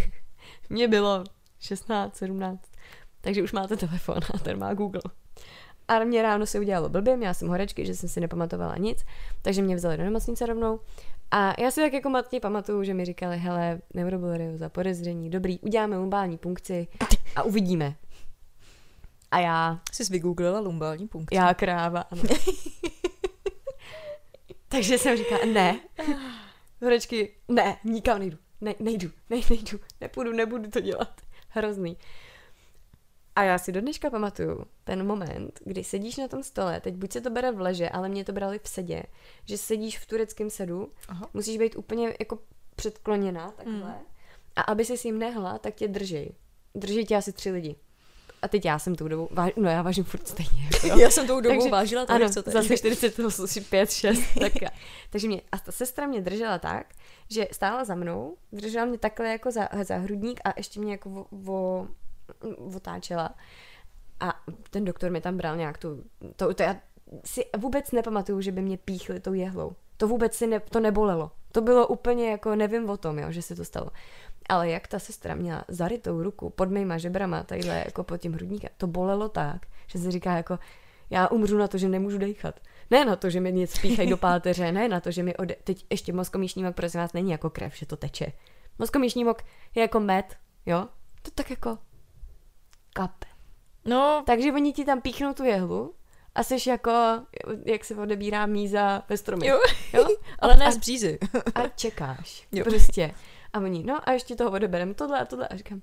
[0.70, 1.24] Mně bylo
[1.60, 2.62] 16, 17,
[3.20, 5.02] takže už máte telefon a ten má Google.
[5.88, 9.04] A mě ráno se udělalo blbě, měla jsem horečky, že jsem si nepamatovala nic,
[9.42, 10.80] takže mě vzali do nemocnice rovnou.
[11.30, 15.96] A já si tak jako matně pamatuju, že mi říkali, hele, neurobolerióza, podezření, dobrý, uděláme
[15.98, 16.86] lumbální punkci
[17.36, 17.94] a uvidíme.
[19.30, 21.34] A já Jsi vygooglila lumbální punkt.
[21.34, 22.22] já kráva, ano.
[24.68, 25.80] Takže jsem říkala, ne.
[26.82, 28.36] Horečky, ne, nikam nejdu.
[28.60, 31.20] Ne, nejdu, ne, nejdu, nepůjdu, nebudu to dělat.
[31.48, 31.96] Hrozný.
[33.36, 37.12] A já si do dneška pamatuju ten moment, kdy sedíš na tom stole, teď buď
[37.12, 39.02] se to bere v leže, ale mě to brali v sedě,
[39.44, 41.28] že sedíš v tureckém sedu, Aha.
[41.34, 42.38] musíš být úplně jako
[42.76, 43.92] předkloněná takhle Mm.
[44.56, 46.34] a aby si jim nehla, tak tě držej.
[46.74, 47.76] Drží tě asi tři lidi.
[48.42, 50.68] A teď já jsem tou dobou, váž, no já vážím furt stejně.
[50.84, 50.98] Jako.
[51.00, 52.52] Já jsem tou dobou Takže- vážila to, Ano, co teď.
[52.52, 54.52] zase 45, 6, tak.
[55.10, 56.86] Takže mě, a ta sestra mě držela tak,
[57.30, 61.10] že stála za mnou, držela mě takhle jako za, za hrudník a ještě mě jako
[61.10, 61.88] vo, vo,
[62.76, 63.34] otáčela.
[64.20, 66.04] A ten doktor mi tam bral nějak tu,
[66.36, 66.76] to, to já
[67.24, 69.72] si vůbec nepamatuju, že by mě píchli tou jehlou.
[69.98, 71.30] To vůbec si ne, to nebolelo.
[71.52, 73.90] To bylo úplně jako, nevím o tom, jo, že se to stalo.
[74.48, 78.70] Ale jak ta sestra měla zarytou ruku pod mýma žebrama, tadyhle jako pod tím hrudníkem,
[78.76, 80.58] to bolelo tak, že se říká jako,
[81.10, 82.60] já umřu na to, že nemůžu dechat.
[82.90, 85.56] Ne na to, že mi nic píchají do páteře, ne na to, že mi ode...
[85.64, 88.32] Teď ještě mozkomíšní mok, prosím vás, není jako krev, že to teče.
[88.78, 89.42] Mozkomíšní mok
[89.74, 90.36] je jako med,
[90.66, 90.88] jo?
[91.22, 91.78] To tak jako
[92.92, 93.26] kape.
[93.84, 95.94] No, Takže oni ti tam píchnou tu jehlu
[96.38, 96.90] a jsi jako,
[97.64, 99.48] jak se odebírá míza ve stromě.
[99.48, 99.60] Jo.
[99.92, 100.06] jo?
[100.38, 101.18] ale ne a, z břízy.
[101.54, 102.48] a čekáš.
[102.52, 102.64] Jo.
[102.64, 103.14] Prostě.
[103.52, 105.48] A oni, no a ještě toho odebereme tohle a tohle.
[105.48, 105.82] A říkám,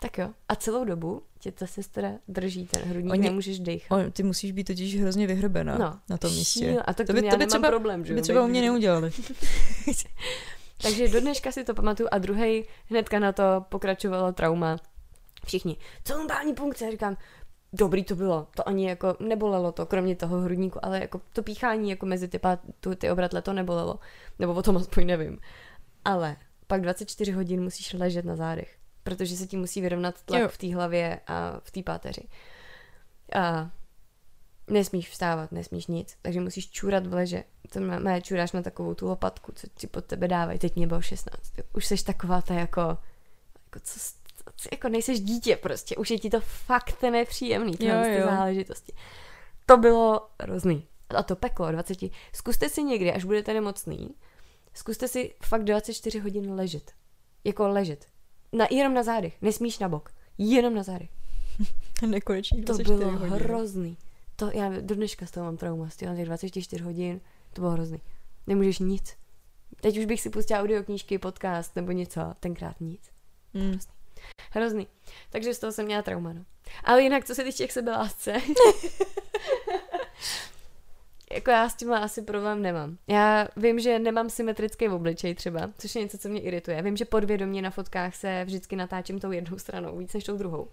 [0.00, 0.30] tak jo.
[0.48, 3.96] A celou dobu tě ta sestra drží ten hrudník, Oni- nemůžeš dechat.
[4.06, 6.60] O, ty musíš být totiž hrozně vyhrbená No, na tom místě.
[6.60, 6.82] šílené.
[6.82, 9.10] A tak to to by, to by třeba, problém, že by třeba u mě neudělali.
[10.82, 14.76] Takže do dneška si to pamatuju a druhý hnedka na to pokračovalo trauma.
[15.46, 16.84] Všichni, co lumbální punkce?
[16.84, 17.16] Já říkám,
[17.78, 21.90] dobrý to bylo, to ani jako nebolelo to, kromě toho hrudníku, ale jako to píchání
[21.90, 23.98] jako mezi ty, pát, tu, ty obratle to nebolelo,
[24.38, 25.38] nebo o tom aspoň nevím.
[26.04, 30.48] Ale pak 24 hodin musíš ležet na zádech, protože se ti musí vyrovnat tlak Jo.
[30.48, 32.28] v té hlavě a v té páteři.
[33.34, 33.70] A
[34.70, 37.44] nesmíš vstávat, nesmíš nic, takže musíš čůrat v leže.
[37.72, 40.58] To má, má čuráš na takovou tu lopatku, co ti pod tebe dávají.
[40.58, 41.52] Teď mě bylo 16.
[41.74, 44.00] Už seš taková ta jako, jako co,
[44.72, 45.96] jako nejseš dítě prostě.
[45.96, 48.26] Už je ti to fakt nepříjemný, tyhle Jo, ty jo.
[48.26, 48.92] záležitosti.
[49.66, 50.86] To bylo hrozný.
[51.16, 51.98] A to peklo 20.
[52.32, 54.14] Zkuste si někdy, až budete nemocný,
[54.74, 56.92] zkuste si fakt 24 hodin ležet.
[57.44, 58.06] Jako ležet.
[58.52, 59.42] Na, jenom na zádech.
[59.42, 60.10] Nesmíš na bok.
[60.38, 61.10] Jenom na zádech.
[62.06, 63.28] Nekonečný To 24 bylo hodin.
[63.34, 63.96] hrozný.
[64.36, 67.20] To, já do dneška z toho mám trauma, z těch 24 hodin,
[67.52, 68.00] to bylo hrozný.
[68.46, 69.16] Nemůžeš nic.
[69.80, 73.10] Teď už bych si pustila audioknížky, podcast nebo něco, tenkrát nic.
[73.54, 73.78] Mm.
[74.50, 74.86] Hrozný.
[75.30, 76.44] Takže z toho jsem měla trauma, no.
[76.84, 78.32] Ale jinak, co se týče jak sebelásce,
[81.32, 82.98] jako já s tím asi problém nemám.
[83.06, 86.82] Já vím, že nemám symetrický obličej třeba, což je něco, co mě irituje.
[86.82, 90.68] Vím, že podvědomě na fotkách se vždycky natáčím tou jednou stranou, víc než tou druhou.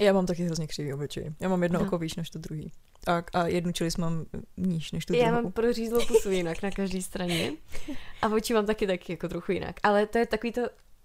[0.00, 1.32] Já mám taky hrozně křivý obličej.
[1.40, 1.86] Já mám jedno No.
[1.86, 2.72] oko výš než to druhý.
[3.06, 4.26] A, a jednu čelist mám
[4.56, 5.42] níž než tu Já druhou.
[5.42, 7.52] mám prořízlou pusu jinak na každé straně.
[8.22, 9.76] A oči mám taky taky jako trochu jinak.
[9.82, 10.62] Ale to je takový to,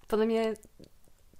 [0.08, 0.54] podle mě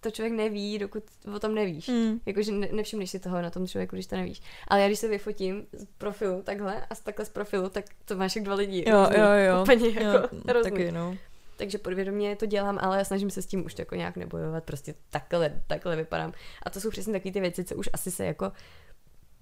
[0.04, 1.04] to člověk neví, dokud
[1.36, 1.88] o tom nevíš.
[1.88, 2.20] Mm.
[2.26, 4.42] Jakože ne, nevšimneš si toho na tom člověku, když to nevíš.
[4.68, 8.18] Ale já když se vyfotím z profilu takhle a z takhle z profilu, tak to
[8.18, 8.84] máš jak dva lidi.
[8.88, 9.20] Jo, různý.
[9.20, 9.62] jo, jo.
[9.62, 11.18] Úplně jako jo, taky, no.
[11.58, 14.96] Takže podvědomě to dělám, ale já snažím se s tím už jako nějak nebojovat, prostě
[15.10, 16.34] takhle, takhle vypadám.
[16.64, 18.52] A to jsou přesně takové ty věci, co už asi se jako,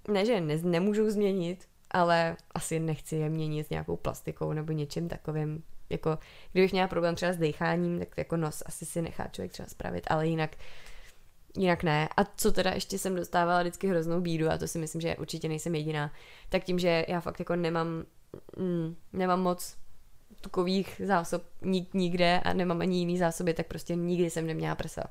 [0.08, 5.64] ne, že ne, nemůžou změnit, ale asi nechci je měnit nějakou plastikou nebo něčím takovým.
[5.92, 6.18] Jako,
[6.52, 10.04] kdybych měla problém třeba s decháním, tak jako nos asi si nechá člověk třeba spravit,
[10.08, 10.56] ale jinak
[11.58, 12.10] jinak ne.
[12.18, 15.48] A co teda ještě jsem dostávala vždycky hroznou bídu a to si myslím, že určitě
[15.48, 16.12] nejsem jediná,
[16.50, 18.04] tak tím, že já fakt jako nemám,
[18.58, 19.78] mm, nemám moc
[20.42, 25.04] tukových zásob nik, nikde a nemám ani jiný zásoby, tak prostě nikdy jsem neměla prsa.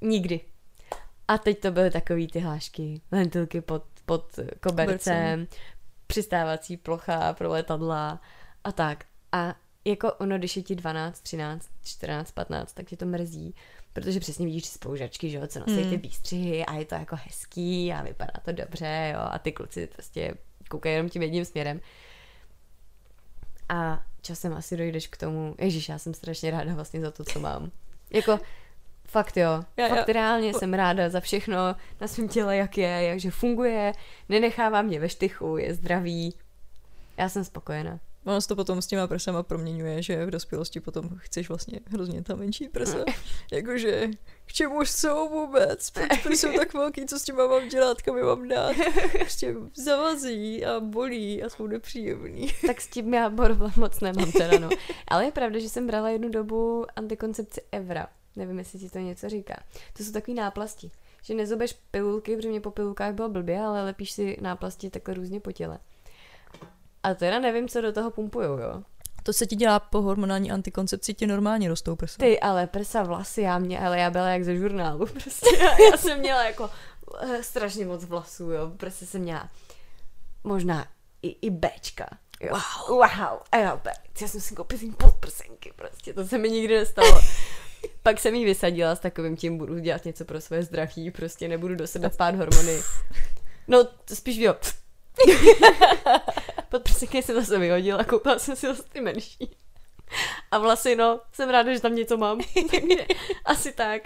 [0.00, 0.40] Nikdy.
[1.28, 5.46] A teď to byly takový ty hlášky, lentilky pod, pod kobercem,
[6.06, 8.20] přistávací plocha pro letadla
[8.64, 9.04] a tak.
[9.32, 9.54] A
[9.84, 13.54] jako ono, když je ti 12, 13, 14, 15, tak tě to mrzí,
[13.92, 15.90] protože přesně vidíš ty spolužačky, že jo, co nosí hmm.
[15.90, 19.86] ty výstřihy a je to jako hezký a vypadá to dobře, jo, a ty kluci
[19.86, 20.34] prostě
[20.68, 21.80] koukají jenom tím jedním směrem.
[23.68, 27.40] A časem asi dojdeš k tomu, ježíš, já jsem strašně ráda vlastně za to, co
[27.40, 27.70] mám.
[28.10, 28.40] Jako,
[29.04, 30.14] fakt jo, já, fakt já.
[30.14, 31.56] reálně jsem ráda za všechno
[32.00, 33.92] na svém těle, jak je, jakže funguje,
[34.28, 36.34] nenechává mě ve štychu, je zdravý.
[37.16, 37.98] Já jsem spokojená.
[38.24, 42.22] Ono se to potom s těma prsama proměňuje, že v dospělosti potom chceš vlastně hrozně
[42.22, 43.04] ta menší prsa.
[43.52, 44.10] Jakože,
[44.46, 45.90] k čemu jsou vůbec?
[46.22, 48.76] Proč jsou tak velký, co s tím mám dělat, kam je mám dát?
[49.12, 52.48] Prostě zavazí a bolí a jsou nepříjemný.
[52.66, 54.68] tak s tím já problém moc nemám teda, no.
[55.08, 58.08] Ale je pravda, že jsem brala jednu dobu antikoncepci Evra.
[58.36, 59.62] Nevím, jestli ti to něco říká.
[59.96, 60.90] To jsou takový náplasti.
[61.22, 65.40] Že nezobeš pilulky, protože mě po pilulkách bylo blbě, ale lepíš si náplasti takhle různě
[65.40, 65.78] po těle.
[67.02, 68.82] A teda nevím, co do toho pumpujou, jo.
[69.22, 72.16] To se ti dělá po hormonální antikoncepci, ti normálně rostou prsa.
[72.18, 75.56] Ty, ale prsa, vlasy, já mě, ale já byla jak ze žurnálu, prostě.
[75.60, 76.70] Já, já jsem měla jako
[77.20, 78.72] eh, strašně moc vlasů, jo.
[78.76, 79.50] Prostě jsem měla
[80.44, 80.86] možná
[81.22, 82.06] i, i Bčka.
[82.40, 82.54] Jo.
[82.88, 82.98] Wow.
[82.98, 83.38] Wow.
[83.52, 83.82] A já,
[84.20, 87.20] já jsem si koupila podprsenky, prostě, to se mi nikdy nestalo.
[88.02, 91.74] Pak jsem jí vysadila s takovým tím, budu dělat něco pro své zdraví, prostě nebudu
[91.74, 92.80] do sebe spát hormony.
[93.68, 94.54] No, spíš jo.
[96.68, 99.56] Podprsenky jsem zase vyhodila, koupila jsem si zase ty menší.
[100.50, 102.40] A vlasy, no, jsem ráda, že tam něco mám.
[103.44, 104.02] Asi tak.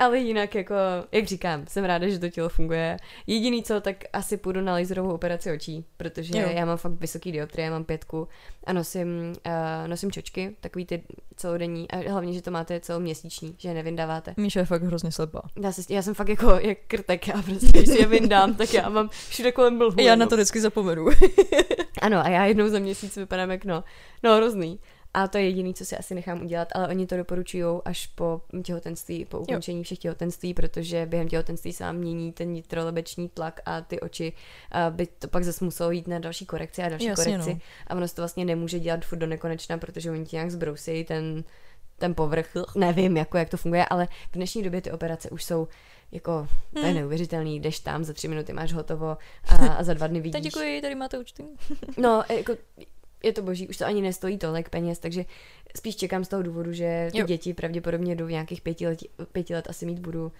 [0.00, 0.74] Ale jinak, jako,
[1.12, 2.96] jak říkám, jsem ráda, že to tělo funguje.
[3.26, 6.48] Jediný co, tak asi půjdu na laserovou operaci očí, protože jo.
[6.50, 8.28] já mám fakt vysoký dioptrie, já mám pětku
[8.64, 9.08] a nosím,
[9.46, 11.02] uh, nosím čočky, takový ty
[11.36, 14.34] celodenní, a hlavně, že to máte celoměsíční, že je nevyndáváte.
[14.36, 15.42] Míša je fakt hrozně slepá.
[15.62, 18.74] Já, se, já jsem fakt jako jak krtek, já prostě, když si je vyndám, tak
[18.74, 20.00] já mám všude kolem blhu.
[20.00, 21.06] Já na to vždycky zapomenu.
[22.02, 23.84] ano, a já jednou za měsíc vypadám jak no,
[24.22, 24.78] no hrozný.
[25.14, 28.40] A to je jediné, co si asi nechám udělat, ale oni to doporučují až po
[28.64, 29.84] těhotenství, po ukončení jo.
[29.84, 34.32] všech těhotenství, protože během těhotenství se vám mění ten nitrolebeční tlak a ty oči
[34.90, 37.54] by to pak zase muselo jít na další korekci a další Jasně, korekci.
[37.54, 37.60] No.
[37.86, 41.04] A ono se to vlastně nemůže dělat furt do nekonečna, protože oni ti nějak zbrousí
[41.04, 41.44] ten,
[41.98, 42.52] ten povrch.
[42.76, 45.68] Nevím, jako jak to funguje, ale v dnešní době ty operace už jsou
[46.12, 46.94] jako, to je hmm.
[46.94, 49.16] neuvěřitelný, jdeš tam, za tři minuty máš hotovo
[49.48, 50.32] a, a za dva dny vidíš.
[50.32, 51.44] Tak děkuji, tady máte účty.
[51.96, 52.52] no, jako
[53.22, 55.24] je to boží, už to ani nestojí tolik peněz, takže
[55.76, 57.26] spíš čekám z toho důvodu, že ty jo.
[57.26, 58.98] děti pravděpodobně do nějakých pěti let,
[59.32, 60.32] pěti let asi mít budu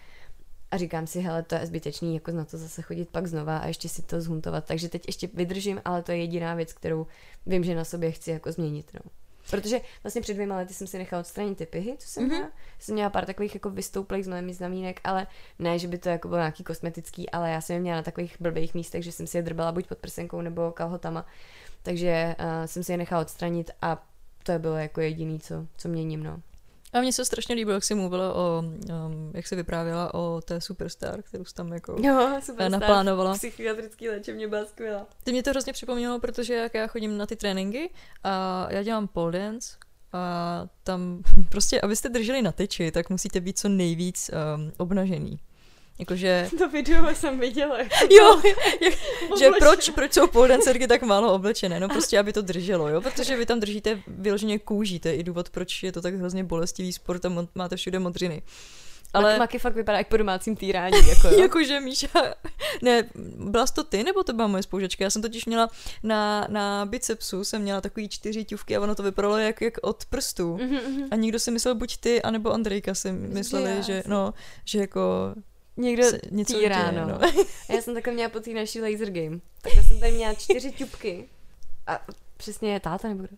[0.71, 3.67] a říkám si, hele, to je zbytečný, jako na to zase chodit pak znova a
[3.67, 4.65] ještě si to zhuntovat.
[4.65, 7.07] Takže teď ještě vydržím, ale to je jediná věc, kterou
[7.47, 8.91] vím, že na sobě chci jako změnit.
[8.95, 9.11] No.
[9.51, 12.29] Protože vlastně před dvěma lety jsem si nechala odstranit ty pihy, co jsem mm-hmm.
[12.29, 12.51] měla.
[12.79, 15.27] Jsem měla pár takových jako vystouplých z znamínek, ale
[15.59, 18.37] ne, že by to jako bylo nějaký kosmetický, ale já jsem je měla na takových
[18.41, 21.27] blbých místech, že jsem si je drbala buď pod prsenkou nebo kalhotama
[21.83, 24.07] takže uh, jsem si je nechala odstranit a
[24.43, 26.41] to bylo jako jediný, co, co měním, no.
[26.93, 30.61] A mně se strašně líbilo, jak jsi mluvila o, um, jak se vyprávěla o té
[30.61, 33.35] Superstar, kterou jsi tam jako jo, superstar, naplánovala.
[33.35, 35.07] Psychiatrický léčebně byla skvělá.
[35.25, 37.91] Ty mě to hrozně připomnělo, protože jak já chodím na ty tréninky
[38.25, 39.77] a já dělám pole dance
[40.13, 45.41] a tam prostě, abyste drželi na tyči, tak musíte být co nejvíc um, obnažený.
[46.01, 46.49] Jakože...
[46.59, 47.79] To video jsem viděla.
[48.11, 48.43] Jo,
[48.81, 48.95] jak,
[49.39, 51.81] že proč, proč jsou poldancerky tak málo oblečené?
[51.81, 53.01] No prostě, aby to drželo, jo?
[53.01, 56.45] Protože vy tam držíte vyloženě kůží, to je i důvod, proč je to tak hrozně
[56.45, 58.43] bolestivý sport a máte všude modřiny.
[59.13, 61.09] Ale Maky fakt vypadá jak po domácím týrání.
[61.09, 61.39] Jako, jo?
[61.41, 62.35] Jakože Míša,
[62.83, 63.05] ne,
[63.37, 65.05] byla to ty nebo to byla moje spoužačka?
[65.05, 65.69] Já jsem totiž měla
[66.03, 70.05] na, na bicepsu, jsem měla takový čtyři ťuvky a ono to vypadalo jak, jak od
[70.05, 70.57] prstů.
[70.57, 71.09] Mm-hmm.
[71.11, 74.35] A nikdo si myslel, buď ty, anebo Andrejka si mysleli, že, no,
[74.65, 75.35] že jako
[75.81, 77.07] Někdo něco týrá, no.
[77.07, 77.19] no.
[77.69, 79.41] Já jsem takhle měla po té naší laser game.
[79.63, 81.29] Tak jsem tady měla čtyři ťupky.
[81.87, 82.01] A
[82.37, 83.37] přesně táta nebo kdo?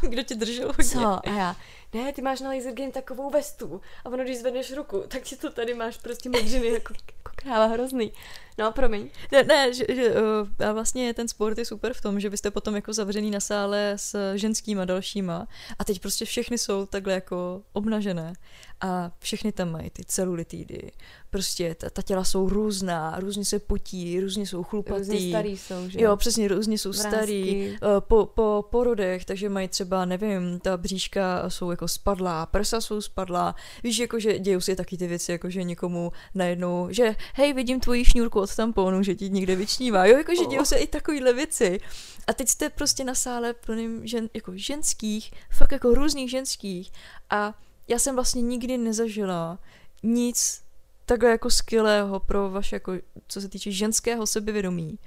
[0.08, 0.84] Kdo tě držel hodně?
[0.84, 1.28] Co?
[1.28, 1.56] A já,
[1.94, 5.36] ne, ty máš na laser game takovou vestu a ono, když zvedneš ruku, tak ti
[5.36, 8.12] to tady máš prostě modřiny jako, jako kráva hrozný.
[8.58, 9.10] No, promiň.
[9.32, 12.36] Ne, ne že, že, uh, a vlastně ten sport je super v tom, že vy
[12.36, 17.12] jste potom jako zavřený na sále s ženskýma dalšíma a teď prostě všechny jsou takhle
[17.12, 18.32] jako obnažené
[18.80, 20.92] a všechny tam mají ty celulitidy.
[21.30, 24.98] Prostě ta, ta těla jsou různá, různě se potí, různě jsou chlupatý.
[24.98, 26.00] Různě starý jsou, že?
[26.00, 27.08] Jo, přesně, různě jsou Vrázky.
[27.10, 27.70] starý.
[27.70, 32.80] Uh, po, po porodech, takže mají třeba, nevím, ta bříška jsou jako jako spadlá, prsa
[32.80, 37.16] jsou spadlá, víš, jako že dějou se taky ty věci, jako že někomu najednou, že
[37.34, 40.76] hej, vidím tvoji šňůrku od tamponu, že ti někde vyčnívá, jo, jako že dějou se
[40.76, 41.80] i takovýhle věci.
[42.26, 46.92] A teď jste prostě na sále plným žen, jako ženských, fakt jako různých ženských.
[47.30, 47.54] A
[47.88, 49.58] já jsem vlastně nikdy nezažila
[50.02, 50.62] nic
[51.06, 52.92] takhle jako skvělého pro vaše, jako,
[53.28, 54.98] co se týče ženského sebevědomí,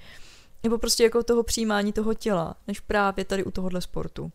[0.64, 4.32] nebo prostě jako toho přijímání toho těla, než právě tady u tohohle sportu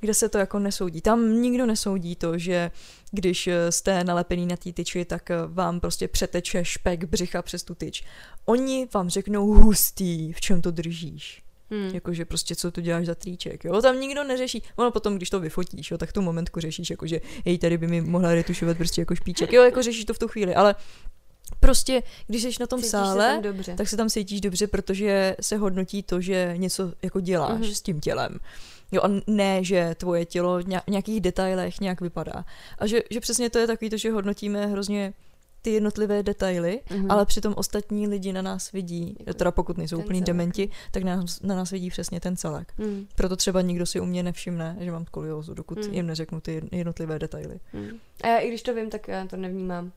[0.00, 1.00] kde se to jako nesoudí.
[1.00, 2.70] Tam nikdo nesoudí to, že
[3.10, 8.04] když jste nalepený na té tyči, tak vám prostě přeteče špek břicha přes tu tyč.
[8.44, 11.42] Oni vám řeknou hustý, v čem to držíš.
[11.70, 11.90] Hmm.
[11.94, 14.62] Jakože prostě co tu děláš za triček, jo, tam nikdo neřeší.
[14.76, 18.00] Ono potom, když to vyfotíš, jo, tak tu momentku řešíš, jakože hej, tady by mi
[18.00, 20.74] mohla retušovat prostě jako špíček, jo, jako řešíš to v tu chvíli, ale
[21.60, 25.56] prostě, když jsi na tom cítíš sále, se tak se tam cítíš dobře, protože se
[25.56, 27.74] hodnotí to, že něco jako děláš mm-hmm.
[27.74, 28.38] s tím tělem.
[28.92, 32.44] Jo, a ne, že tvoje tělo v nějakých detailech nějak vypadá.
[32.78, 35.12] A že, že přesně to je takový to, že hodnotíme hrozně
[35.62, 37.06] ty jednotlivé detaily, mm-hmm.
[37.08, 40.26] ale přitom ostatní lidi na nás vidí, jako teda pokud nejsou úplný celek.
[40.26, 42.72] dementi, tak na nás, na nás vidí přesně ten celek.
[42.78, 43.06] Mm.
[43.14, 45.94] Proto třeba nikdo si u mě nevšimne, že mám skoliózu, dokud mm.
[45.94, 47.60] jim neřeknu ty jednotlivé detaily.
[47.72, 47.88] Mm.
[48.22, 49.92] A já i když to vím, tak já to nevnímám.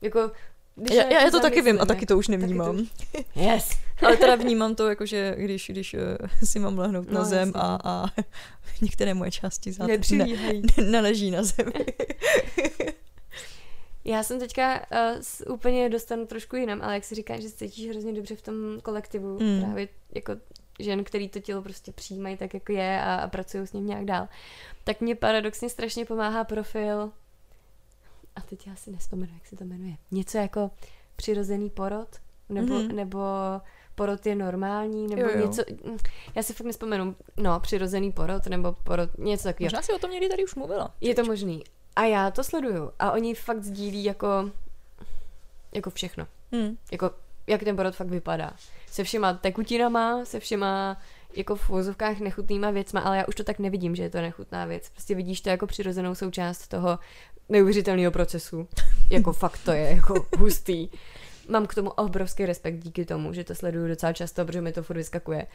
[0.00, 0.30] Jako
[0.74, 2.86] když já, já to taky vím a taky to už nevnímám.
[2.86, 3.40] To...
[3.40, 3.70] Yes.
[4.02, 6.00] Ale teda vnímám to, jakože když, když uh,
[6.44, 8.06] si mám lehnout no, na zem a, a
[8.82, 10.26] některé moje části zad ne,
[10.90, 11.72] neleží na zemi.
[14.04, 14.86] Já jsem teďka
[15.46, 18.42] uh, úplně dostanu trošku jinam, ale jak si říkáš, že se cítíš hrozně dobře v
[18.42, 19.60] tom kolektivu, mm.
[19.60, 20.32] právě jako
[20.78, 24.04] žen, který to tělo prostě přijímají tak, jako je a, a pracují s ním nějak
[24.04, 24.28] dál,
[24.84, 27.12] tak mě paradoxně strašně pomáhá profil
[28.36, 29.96] a teď já si nespomenu, jak se to jmenuje.
[30.10, 30.70] Něco jako
[31.16, 32.08] přirozený porod,
[32.48, 32.94] nebo, mm-hmm.
[32.94, 33.20] nebo
[33.94, 35.46] porod je normální, nebo jo, jo.
[35.46, 35.62] něco,
[36.34, 39.66] já si fakt nespomenu, no, přirozený porod, nebo porod, něco takového.
[39.66, 40.94] Možná si o tom někdy tady už mluvila.
[41.00, 41.64] Je to možný.
[41.96, 42.90] A já to sleduju.
[42.98, 44.50] A oni fakt sdílí jako,
[45.74, 46.26] jako všechno.
[46.52, 46.76] Hmm.
[46.92, 47.10] Jako,
[47.46, 48.52] jak ten porod fakt vypadá.
[48.86, 50.96] Se všema tekutinama, se všema
[51.34, 54.64] jako v vozovkách nechutnýma věcma, ale já už to tak nevidím, že je to nechutná
[54.64, 54.88] věc.
[54.88, 56.98] Prostě vidíš to jako přirozenou součást toho
[57.48, 58.68] neuvěřitelného procesu.
[59.10, 60.88] jako fakt to je jako hustý.
[61.48, 64.82] Mám k tomu obrovský respekt díky tomu, že to sleduju docela často, protože mi to
[64.82, 65.46] furt vyskakuje.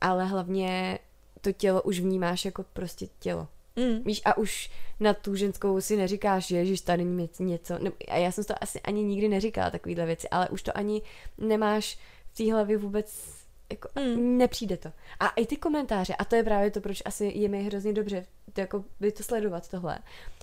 [0.00, 0.98] Ale hlavně
[1.40, 3.48] to tělo už vnímáš jako prostě tělo.
[3.76, 4.02] Mm.
[4.04, 4.70] Víš, a už
[5.00, 7.78] na tu ženskou si neříkáš, že ježiš, tady něco, něco.
[7.78, 11.02] Ne, a já jsem to asi ani nikdy neříkala, takovýhle věci, ale už to ani
[11.38, 11.98] nemáš
[12.32, 13.36] v té hlavě vůbec
[13.70, 14.38] jako, mm.
[14.38, 14.92] nepřijde to.
[15.20, 18.26] A i ty komentáře, a to je právě to, proč asi je mi hrozně dobře
[18.56, 19.98] to, jako, by to sledovat tohle,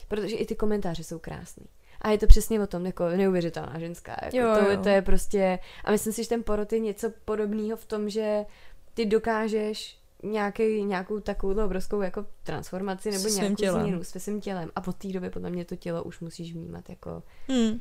[0.08, 1.66] protože i ty komentáře jsou krásný.
[2.02, 4.16] A je to přesně o tom, jako neuvěřitelná ženská.
[4.24, 4.84] Jako jo, to, jo.
[4.84, 8.46] to je prostě, a myslím si, že ten porod je něco podobného v tom, že
[8.94, 13.82] ty dokážeš nějaký, nějakou takovou obrovskou jako transformaci nebo s nějakou tělem.
[13.82, 16.90] změnu s svým tělem a od té doby podle mě to tělo už musíš vnímat
[16.90, 17.80] jako hmm.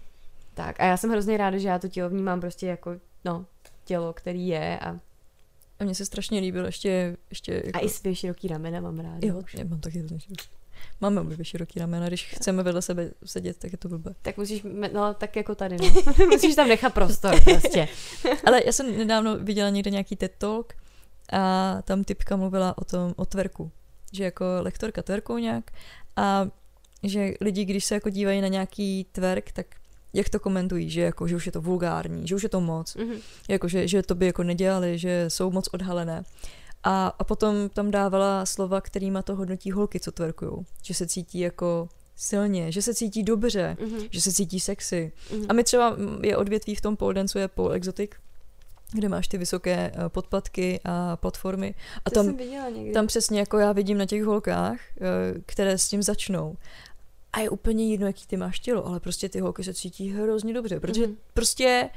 [0.54, 2.90] tak a já jsem hrozně ráda, že já to tělo vnímám prostě jako
[3.24, 3.46] no,
[3.84, 5.00] tělo, který je a
[5.82, 7.16] a mně se strašně líbilo ještě...
[7.30, 7.78] ještě jako...
[7.78, 9.18] A i svě široký ramena mám ráda.
[9.28, 10.48] Jo, já mám taky hrozně široký.
[11.00, 14.14] Máme obě široký ramena, když chceme vedle sebe sedět, tak je to blbé.
[14.22, 14.62] Tak musíš,
[14.92, 16.26] no tak jako tady, no.
[16.26, 17.88] musíš tam nechat prostor prostě.
[18.44, 20.72] Ale já jsem nedávno viděla někde nějaký TED Talk
[21.32, 23.70] a tam typka mluvila o tom, o tverku.
[24.12, 25.70] Že jako lektorka tverkou nějak
[26.16, 26.48] a
[27.02, 29.66] že lidi, když se jako dívají na nějaký tverk, tak
[30.12, 32.96] jak to komentují, že, jako, že už je to vulgární, že už je to moc,
[32.96, 33.20] mm-hmm.
[33.48, 36.24] jako, že, že to by jako nedělali, že jsou moc odhalené.
[36.84, 40.64] A, a potom tam dávala slova, kterýma to hodnotí holky, co tverkujou.
[40.82, 44.08] Že se cítí jako silně, že se cítí dobře, mm-hmm.
[44.10, 45.12] že se cítí sexy.
[45.30, 45.46] Mm-hmm.
[45.48, 48.10] A my třeba je odvětví v tom pole dance je pole exotic,
[48.92, 51.74] kde máš ty vysoké eh, podpatky a platformy.
[52.04, 52.36] A to tam,
[52.94, 56.56] tam přesně jako já vidím na těch holkách, eh, které s tím začnou.
[57.32, 60.54] A je úplně jedno, jaký ty máš tělo, ale prostě ty holky se cítí hrozně
[60.54, 61.16] dobře, protože mm-hmm.
[61.34, 61.90] prostě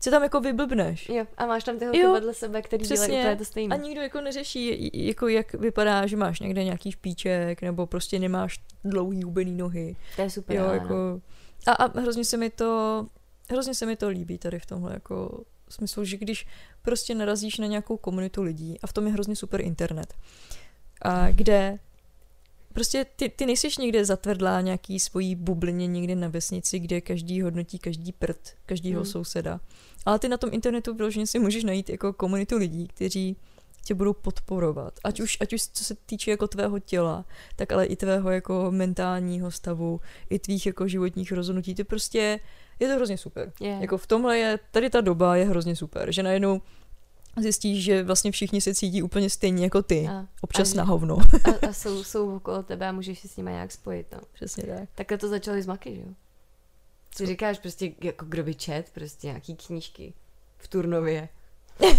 [0.00, 1.08] se tam jako vyblbneš.
[1.08, 3.76] Jo, a máš tam ty holky jo, vedle sebe, který přesně, dělají úplně to stejné.
[3.76, 8.60] A nikdo jako neřeší, jako jak vypadá, že máš někde nějaký špíček, nebo prostě nemáš
[8.84, 9.96] dlouhý hubený nohy.
[10.16, 10.56] To je super.
[10.56, 11.20] Jo, jako,
[11.66, 13.06] a, a hrozně se mi to,
[13.50, 16.46] hrozně se mi to líbí tady v tomhle jako smyslu, že když
[16.82, 20.14] prostě narazíš na nějakou komunitu lidí, a v tom je hrozně super internet,
[21.02, 21.78] a kde
[22.74, 27.78] prostě ty, ty nejsiš někde zatvrdlá nějaký svojí bublině někde na vesnici, kde každý hodnotí
[27.78, 29.10] každý prd, každýho hmm.
[29.10, 29.60] souseda.
[30.06, 33.36] Ale ty na tom internetu vyloženě si můžeš najít jako komunitu lidí, kteří
[33.84, 34.94] tě budou podporovat.
[35.04, 37.24] Ať už, ať už co se týče jako tvého těla,
[37.56, 40.00] tak ale i tvého jako mentálního stavu,
[40.30, 41.74] i tvých jako životních rozhodnutí.
[41.74, 42.40] Ty prostě,
[42.80, 43.52] je to hrozně super.
[43.60, 43.80] Yeah.
[43.80, 46.60] Jako v tomhle je, tady ta doba je hrozně super, že najednou
[47.42, 50.08] zjistíš, že vlastně všichni se cítí úplně stejně jako ty.
[50.08, 51.16] A, Občas a že- na hovno.
[51.44, 54.20] a, a jsou, jsou okolo tebe a můžeš si s nimi nějak spojit, no.
[54.32, 54.88] Přesně tak.
[54.94, 56.08] Takhle to začali z Maky, že jo?
[57.16, 60.12] Si říkáš prostě, jako kdo by čet, prostě nějaký knížky
[60.58, 61.28] v Turnově.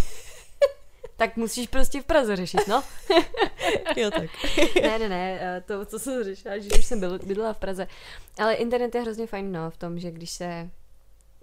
[1.18, 2.84] tak musíš prostě v Praze řešit, no.
[3.98, 4.30] Jo, tak.
[4.82, 7.88] ne, ne, ne, eh, to, co jsem řešila, že už jsem bydlela v Praze.
[8.38, 10.70] Ale internet je hrozně fajn, no, v tom, že když se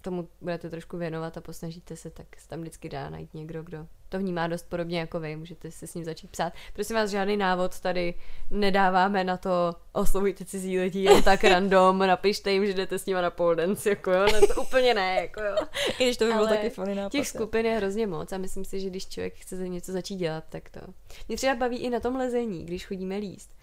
[0.01, 3.87] tomu budete trošku věnovat a posnažíte se, tak se tam vždycky dá najít někdo, kdo
[4.09, 6.53] to vnímá dost podobně jako vy, můžete se s ním začít psát.
[6.73, 8.15] Prosím vás, žádný návod tady
[8.51, 13.21] nedáváme na to, oslovujte cizí lidi, jen tak random, napište jim, že jdete s nima
[13.21, 15.57] na pole dance, jako jo, ne, to úplně ne, jako jo.
[15.99, 17.13] I když to by bylo Ale taky funny nápad.
[17.13, 20.45] Těch skupin je hrozně moc a myslím si, že když člověk chce něco začít dělat,
[20.49, 20.81] tak to.
[21.29, 23.58] Mě třeba baví i na tom lezení, když chodíme líst,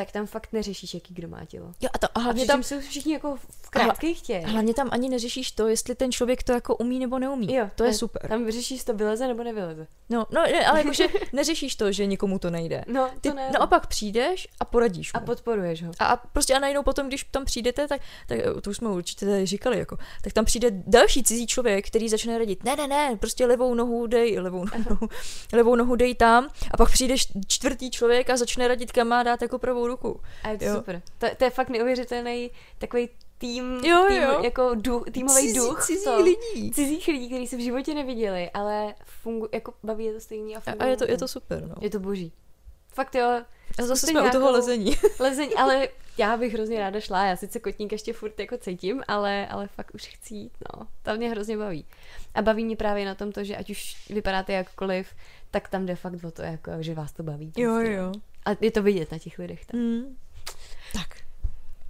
[0.00, 1.72] tak tam fakt neřešíš, jaký kdo má tělo.
[1.80, 4.44] Jo, a, to, a A hlavně přitom tam, jsou všichni jako v krátkých těch.
[4.46, 7.54] hlavně tam ani neřešíš to, jestli ten člověk to jako umí nebo neumí.
[7.54, 8.28] Jo, to je ne, super.
[8.28, 9.86] Tam vyřešíš, jestli to vyleze nebo nevyleze.
[10.10, 12.84] No, no ne, ale jakože neřešíš to, že někomu to nejde.
[12.86, 13.50] No, Ty to ne.
[13.50, 15.26] naopak přijdeš a poradíš A mu.
[15.26, 15.92] podporuješ ho.
[15.98, 19.26] A, a prostě a najednou potom, když tam přijdete, tak, tak to už jsme určitě
[19.26, 23.16] tady říkali, jako, tak tam přijde další cizí člověk, který začne radit, ne, ne, ne,
[23.16, 25.08] prostě levou nohu dej, levou nohu,
[25.52, 29.42] levou nohu dej tam a pak přijdeš čtvrtý člověk a začne radit, kam má dát
[29.42, 30.20] jako pravou ruku.
[30.42, 30.74] A je to Jo.
[30.76, 31.02] super.
[31.18, 34.42] To, to je fakt neuvěřitelný takový tým, Jo, tým jo.
[34.42, 35.84] jako duch, týmový Cizí- duch.
[35.86, 36.22] cizí to.
[36.22, 36.70] lidí.
[36.70, 40.60] Cizích lidí, kteří se v životě neviděli, ale fungu, jako baví je to stejný a
[40.60, 40.86] funguje.
[40.86, 41.74] a je, to, je to super, no.
[41.80, 42.32] je to boží.
[42.94, 43.42] Fakt jo, A
[43.82, 44.96] zase zkuste jsme u toho lezení.
[45.20, 45.88] Lezení, ale
[46.18, 49.90] já bych hrozně ráda šla, já sice kotník ještě furt jako cítím, ale, ale fakt
[49.94, 50.86] už chci jít, no.
[51.02, 51.86] To mě hrozně baví.
[52.34, 55.14] A baví mě právě na tom to, že ať už vypadáte jakkoliv,
[55.50, 57.52] tak tam jde fakt o to, jako, že vás to baví.
[57.56, 57.92] Jo, prostě.
[57.92, 58.12] jo.
[58.44, 59.66] A je to vidět na těch lidech.
[59.66, 59.74] Tak.
[59.74, 60.16] Mm.
[60.92, 61.08] Tak.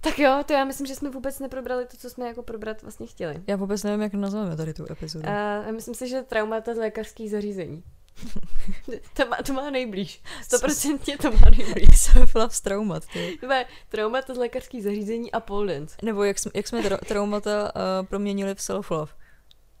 [0.01, 3.07] tak jo, to já myslím, že jsme vůbec neprobrali to, co jsme jako probrat vlastně
[3.07, 3.43] chtěli.
[3.47, 5.27] Já vůbec nevím, jak nazveme tady tu epizodu.
[5.27, 5.31] A
[5.65, 7.83] já myslím si, že traumata z lékařských zařízení.
[9.13, 10.21] to, má, to má nejblíž.
[10.49, 11.89] 100% to má nejblíž.
[11.95, 13.37] Self-love traumat, ty.
[13.41, 13.47] To
[13.89, 15.95] traumata z lékařských zařízení a pole dance.
[16.03, 19.09] Nebo jak jsme, jak jsme tra- traumata uh, proměnili v self-love.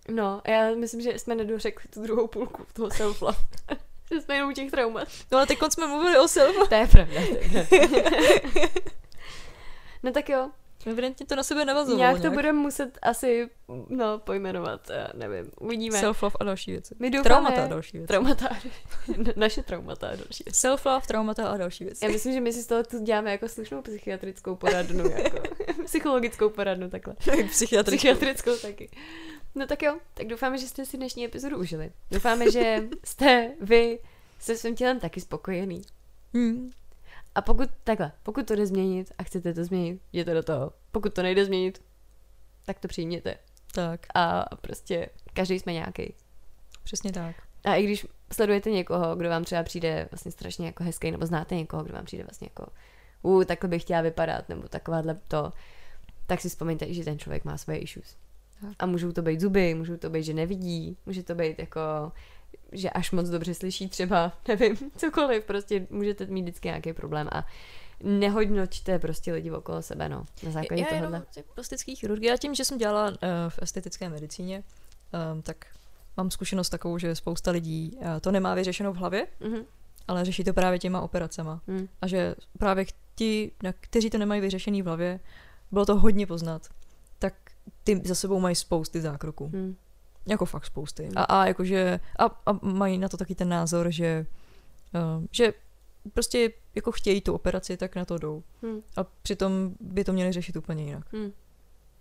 [0.09, 3.37] No, já myslím, že jsme nedořekli tu druhou půlku toho self-love.
[4.15, 5.07] jsme jenom u těch traumat.
[5.31, 7.21] No ale teď jsme mluvili o self To je pravda.
[7.69, 8.21] To je pravda.
[10.03, 10.49] no tak jo,
[10.85, 13.49] Evidentně to na sebe navazovalo nějak to budeme muset asi,
[13.89, 15.99] no, pojmenovat, já nevím, uvidíme.
[15.99, 16.95] Self-love a další věci.
[16.99, 18.07] My doufáme, Traumata a další věci.
[18.07, 18.49] Traumata,
[19.35, 20.67] naše traumata a další věci.
[20.67, 22.05] Self-love, traumata a další věci.
[22.05, 25.37] Já myslím, že my si z toho tu děláme jako slušnou psychiatrickou poradnu, jako
[25.85, 27.15] psychologickou poradnu takhle.
[27.49, 27.97] Psychiatrickou.
[27.97, 28.89] Psychiatrickou taky.
[29.55, 31.91] No tak jo, tak doufáme, že jste si dnešní epizodu užili.
[32.11, 33.99] Doufáme, že jste vy
[34.39, 35.81] se svým tělem taky spokojený.
[36.33, 36.71] Hmm.
[37.35, 40.73] A pokud takhle, pokud to jde změnit a chcete to změnit, jděte do toho.
[40.91, 41.83] Pokud to nejde změnit,
[42.65, 43.35] tak to přijměte.
[43.73, 46.13] Tak, A prostě každý jsme nějaký.
[46.83, 47.35] přesně tak.
[47.63, 51.55] A i když sledujete někoho, kdo vám třeba přijde vlastně strašně jako hezký, nebo znáte
[51.55, 52.71] někoho, kdo vám přijde vlastně jako
[53.21, 55.53] uh, takhle bych chtěla vypadat, nebo takováhle to,
[56.27, 58.17] tak si vzpomeňte, že ten člověk má svoje issues.
[58.61, 58.71] Tak.
[58.79, 61.79] A můžou to být zuby, můžou to být, že nevidí, může to být jako,
[62.71, 67.45] že až moc dobře slyší třeba, nevím, cokoliv, prostě můžete mít vždycky nějaký problém a
[68.03, 71.07] nehodnoťte prostě lidi okolo sebe, no, na základě Já tohohle.
[71.07, 72.31] jenom ty plastický chirurgie.
[72.31, 73.15] Já tím, že jsem dělala uh,
[73.49, 74.63] v estetické medicíně,
[75.33, 75.65] um, tak
[76.17, 79.61] mám zkušenost takovou, že spousta lidí uh, to nemá vyřešeno v hlavě, Mhm.
[80.07, 81.61] ale řeší to právě těma operacema.
[81.67, 81.87] Mm.
[82.01, 82.85] A že právě
[83.15, 85.19] ti, kteří to nemají vyřešený v hlavě,
[85.71, 86.67] bylo to hodně poznat,
[87.83, 89.49] ty za sebou mají spousty zákroků.
[89.53, 89.75] Mm.
[90.27, 91.03] Jako fakt spousty.
[91.03, 91.13] Hmm.
[91.17, 94.25] A, a jakože, a, a mají na to taky ten názor, že,
[95.17, 95.53] uh, že
[96.13, 98.43] prostě jako chtějí tu operaci, tak na to jdou.
[98.61, 98.81] Mm.
[98.97, 101.13] A přitom by to měli řešit úplně jinak.
[101.13, 101.31] Mm.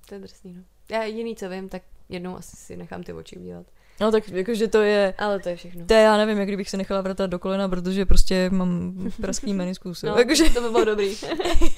[0.08, 0.62] To je drsný, no.
[0.90, 3.66] Já jediný, co vím, tak jednou asi si nechám ty oči udělat.
[4.00, 5.86] No tak jakože to je, Ale to je všechno.
[5.86, 9.52] to je, já nevím, jak kdybych se nechala vratat do kolena, protože prostě mám praský
[9.54, 10.02] meniskus.
[10.02, 11.16] No, Jakože, to by bylo dobrý.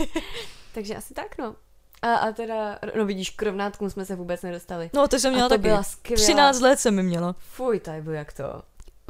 [0.75, 1.57] Takže asi tak, no.
[2.03, 4.91] A, a teda, no vidíš, k rovnátkům jsme se vůbec nedostali.
[4.95, 5.63] no to jsem měla a to taky.
[5.63, 6.23] byla skvělá.
[6.23, 7.35] 13 let jsem mi měla.
[7.39, 8.63] Fuj, tajbu, jak to.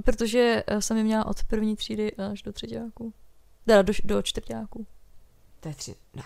[0.05, 3.13] Protože eh, jsem je měla od první třídy až do třetíku.
[3.67, 4.87] Teda do, do čtvrtáku.
[5.61, 5.95] To je tři.
[6.15, 6.23] No.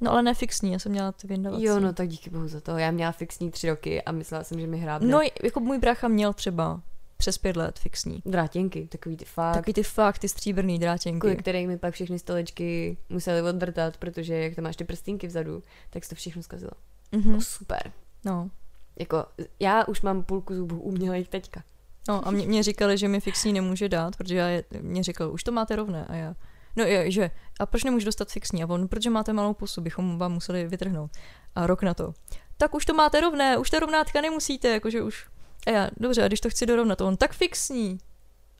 [0.00, 1.64] No ale ne fixní, já jsem měla ty vyndavací.
[1.64, 2.78] Jo, no tak díky bohu za to.
[2.78, 5.08] Já měla fixní tři roky a myslela jsem, že mi hrábne.
[5.08, 6.80] No, jako můj brácha měl třeba
[7.16, 8.22] přes pět let fixní.
[8.24, 9.54] Drátěnky, takový ty fakt.
[9.54, 11.20] Taky ty fakt, ty stříbrný drátěnky.
[11.20, 15.62] Kvůli kterých mi pak všechny stolečky museli odvrtat, protože jak tam máš ty prstínky vzadu,
[15.90, 16.72] tak se to všechno zkazilo.
[17.12, 17.32] Mhm.
[17.32, 17.92] No super.
[18.24, 18.50] No.
[18.98, 19.26] Jako,
[19.60, 21.62] já už mám půlku zubů umělejch teďka.
[22.08, 25.32] No a mě, mě říkali, že mi fixní nemůže dát, protože já je, mě říkal,
[25.32, 26.34] už to máte rovné a já,
[26.76, 28.62] no je, že, a proč nemůžu dostat fixní?
[28.62, 31.10] A on, protože máte malou pusu, bychom vám museli vytrhnout.
[31.54, 32.14] A rok na to.
[32.56, 35.28] Tak už to máte rovné, už ta rovnátka nemusíte, jakože už.
[35.66, 37.98] A já, dobře, a když to chci dorovnat, on, tak fixní.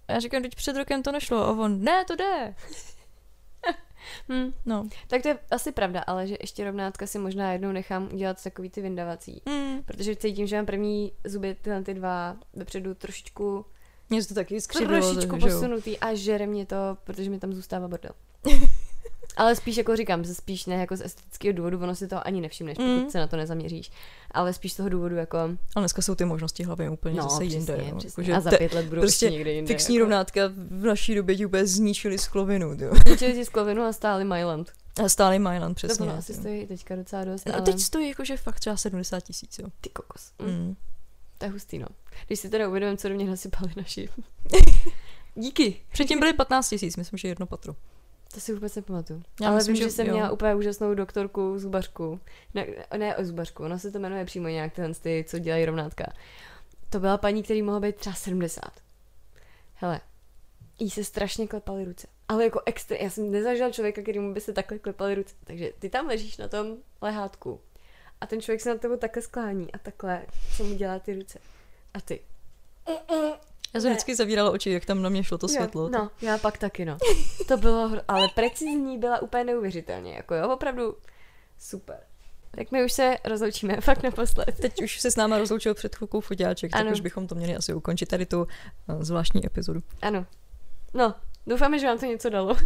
[0.09, 1.45] A já říkám, teď před rokem to nešlo.
[1.45, 2.55] A on, ne, to jde.
[4.33, 4.53] Hm.
[4.67, 4.89] No.
[5.09, 8.71] Tak to je asi pravda, ale že ještě rovnátka si možná jednou nechám udělat takový
[8.71, 9.43] ty vyndavací.
[9.47, 9.83] Mm.
[9.83, 13.65] Protože cítím, že mám první zuby tyhle ty dva vepředu trošičku,
[14.21, 15.13] se to taky skřivilo.
[15.13, 18.13] trošičku posunutý a žere mě to, protože mi tam zůstává bordel.
[19.37, 22.41] Ale spíš jako říkám, že spíš ne jako z estetického důvodu, ono si to ani
[22.41, 23.11] nevšimneš, pokud Mm.
[23.11, 23.91] se na to nezaměříš.
[24.31, 27.45] Ale spíš z toho důvodu jako, Ale dneska jsou ty možnosti hlavně úplně no zase
[27.45, 27.87] přesně, jinde.
[27.91, 27.97] jo.
[27.99, 28.23] přesně.
[28.23, 29.69] Jakože a za pět let budou prostě někde jinde.
[29.69, 30.05] Fixní jako.
[30.05, 32.73] rovnátka v naší době ti úplně zničili sklovinu.
[32.79, 32.93] jo.
[33.07, 34.73] Zničili si sklovinu a stáli Myland.
[35.05, 38.09] A stále Myland, Přesně, to ono asi stojí teďka docela dost, No, ale teď stojí
[38.09, 39.67] jakože fakt třeba 70 tisíc, jo.
[39.81, 40.33] ty kokos.
[40.43, 40.49] Mm.
[40.49, 40.77] Mm.
[41.39, 41.87] To je hustý, no.
[42.27, 44.09] Když si teda uvědomím, co do mě nasypali naši.
[45.35, 45.77] Díky.
[45.93, 47.75] Předtím byly 15 tisíc, myslím, že jedno patro.
[48.37, 49.23] To si vůbec nepamatuju.
[49.41, 50.13] Já Ale myslím, vím, že, že jsem jo.
[50.13, 52.21] měla úplně úžasnou doktorku zubařku.
[52.55, 52.67] Ne,
[52.97, 56.13] ne o zubařku, ona se to jmenuje přímo nějak ten ty, co dělají rovnátka.
[56.91, 58.65] To byla paní, který mohla být třeba 70.
[59.75, 60.01] Hele,
[60.79, 62.07] jí se strašně klepaly ruce.
[62.29, 65.35] Ale jako extra, já jsem nezažila člověka, kterýmu by se takhle klepaly ruce.
[65.45, 67.61] Takže ty tam ležíš na tom lehátku
[68.21, 70.27] a ten člověk se na tebe takhle sklání a takhle
[70.57, 71.39] se mu dělá ty ruce.
[71.95, 72.21] A ty.
[73.77, 73.95] Já jsem Ne.
[73.95, 75.89] vždycky zavírala oči, jak tam na mě šlo to Jo, světlo.
[75.89, 76.97] no, já pak taky, no.
[77.49, 80.97] To bylo, ale precizní byla úplně neuvěřitelně, jako jo, opravdu
[81.59, 81.97] super.
[82.51, 84.59] Tak my už se rozloučíme, fakt naposled.
[84.61, 86.91] Teď už se s náma rozloučil před chvilkou foťáček, tak Ano.
[86.93, 88.47] už bychom to měli asi ukončit tady tu
[88.89, 89.81] eh, zvláštní epizodu.
[90.03, 90.27] Ano.
[90.95, 91.15] No,
[91.47, 92.57] doufáme, že vám to něco dalo.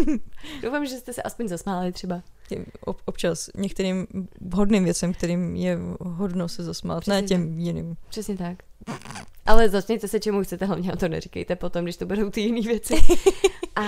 [0.62, 2.22] Doufám, že jste se aspoň zasmáli třeba.
[2.80, 4.06] Ob- Občas některým
[4.40, 7.96] vhodným věcem, kterým je hodno se zasmát, ne Přesně těm jiným.
[8.08, 8.58] Přesně tak.
[9.46, 12.60] Ale začněte se, čemu chcete, hlavně a to neříkejte potom, když to budou ty jiné
[12.60, 12.94] věci.
[13.76, 13.82] A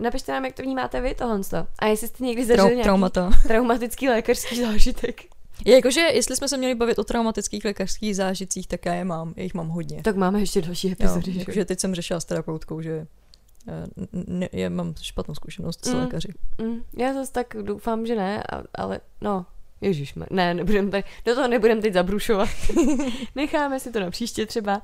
[0.00, 1.40] napište nám, jak to vnímáte vy tohle.
[1.78, 3.30] A jestli jste někdy zažili Trau- nějaký traumata.
[3.46, 5.22] traumatický lékařský zážitek,
[5.64, 9.34] Je jakože, jestli jsme se měli bavit o traumatických lékařských zážitcích, tak já je mám,
[9.36, 10.02] já jich mám hodně.
[10.02, 11.32] tak máme ještě další Jo, epizody.
[11.32, 11.38] že?
[11.38, 13.06] jakože teď jsem řešila s terapeutkou, že
[14.12, 16.00] ne, já mám špatnou zkušenost s Mm.
[16.00, 16.28] lékaři.
[16.62, 18.42] Mm, já zase tak doufám, že ne,
[18.74, 19.46] ale no,
[19.80, 22.48] Ježíš, ne, nebudem tady, do toho nebudem teď zabrušovat.
[23.34, 24.82] Necháme si to na příště třeba.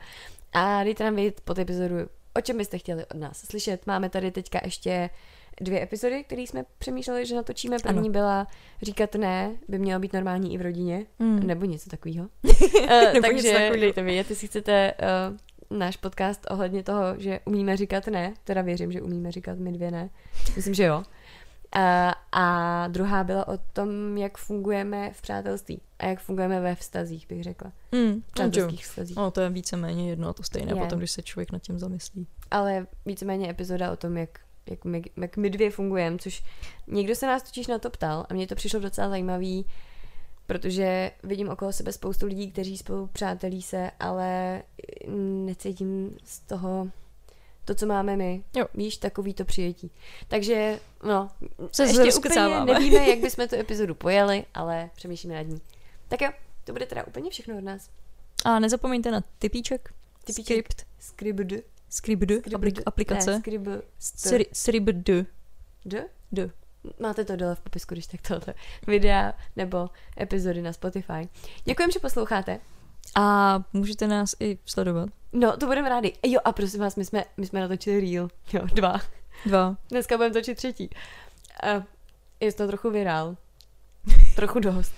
[0.52, 1.94] A dejte nám vědět pod epizodu,
[2.36, 3.86] o čem byste chtěli od nás slyšet.
[3.86, 5.10] Máme tady teďka ještě
[5.60, 7.76] dvě epizody, které jsme přemýšleli, že natočíme.
[7.82, 8.08] První Ano.
[8.08, 8.46] byla
[8.82, 11.46] Říkat ne by mělo být normální i v rodině, Mm.
[11.46, 12.28] nebo něco takového.
[13.14, 14.94] Nebo něco Takže dejte vědět, jestli chcete
[15.30, 15.36] uh,
[15.78, 18.34] náš podcast ohledně toho, že umíme říkat ne.
[18.44, 20.10] Teda věřím, že umíme říkat my dvě ne.
[20.56, 21.04] Myslím, že jo.
[21.72, 27.28] A, a druhá byla o tom, jak fungujeme v přátelství a jak fungujeme ve vztazích,
[27.28, 27.72] bych řekla.
[27.92, 28.00] Mm.
[28.00, 28.20] jo.
[28.32, 29.16] Přátelských vztazích.
[29.16, 30.80] No, to je víceméně jedno a to stejné Je.
[30.80, 32.26] potom, když se člověk nad tím zamyslí.
[32.50, 36.44] Ale víceméně epizoda o tom, jak, jak, my, jak my dvě fungujeme, což
[36.86, 39.66] někdo se nás totiž na to ptal a mně to přišlo docela zajímavý,
[40.46, 44.62] protože vidím okolo sebe spoustu lidí, kteří spolu přátelí se, ale
[45.44, 46.88] necítím z toho
[47.64, 48.44] to, co máme my.
[48.56, 48.66] Jo.
[48.74, 49.90] Víš, takový to přijetí.
[50.28, 51.30] Takže, no,
[51.72, 52.34] Se ještě úplně
[52.64, 55.60] nevíme, jak bychom tu epizodu pojeli, ale přemýšlíme nad ní.
[56.08, 56.30] Tak jo,
[56.64, 57.90] to bude teda úplně všechno od nás.
[58.44, 60.46] A nezapomeňte na typíček, Typíček.
[60.68, 61.52] script, Scribd.
[61.88, 63.68] script, aplik, aplikace, Ne, scribd.
[64.00, 65.26] Sri- script, D?
[66.32, 66.50] D.
[67.00, 68.54] Máte to dole v popisku, když tak tohle
[68.86, 71.28] videa nebo epizody na Spotify.
[71.64, 72.60] Děkujem, že posloucháte.
[73.14, 75.08] A můžete nás i sledovat.
[75.32, 76.12] No, to budeme rádi.
[76.22, 78.28] Jo, a prosím vás, my jsme, my jsme natočili reel.
[78.52, 79.00] Jo, dva.
[79.46, 79.76] Dva.
[79.90, 80.90] Dneska budeme točit třetí.
[81.62, 81.82] A
[82.40, 83.36] je to trochu virál.
[84.36, 84.94] Trochu dost.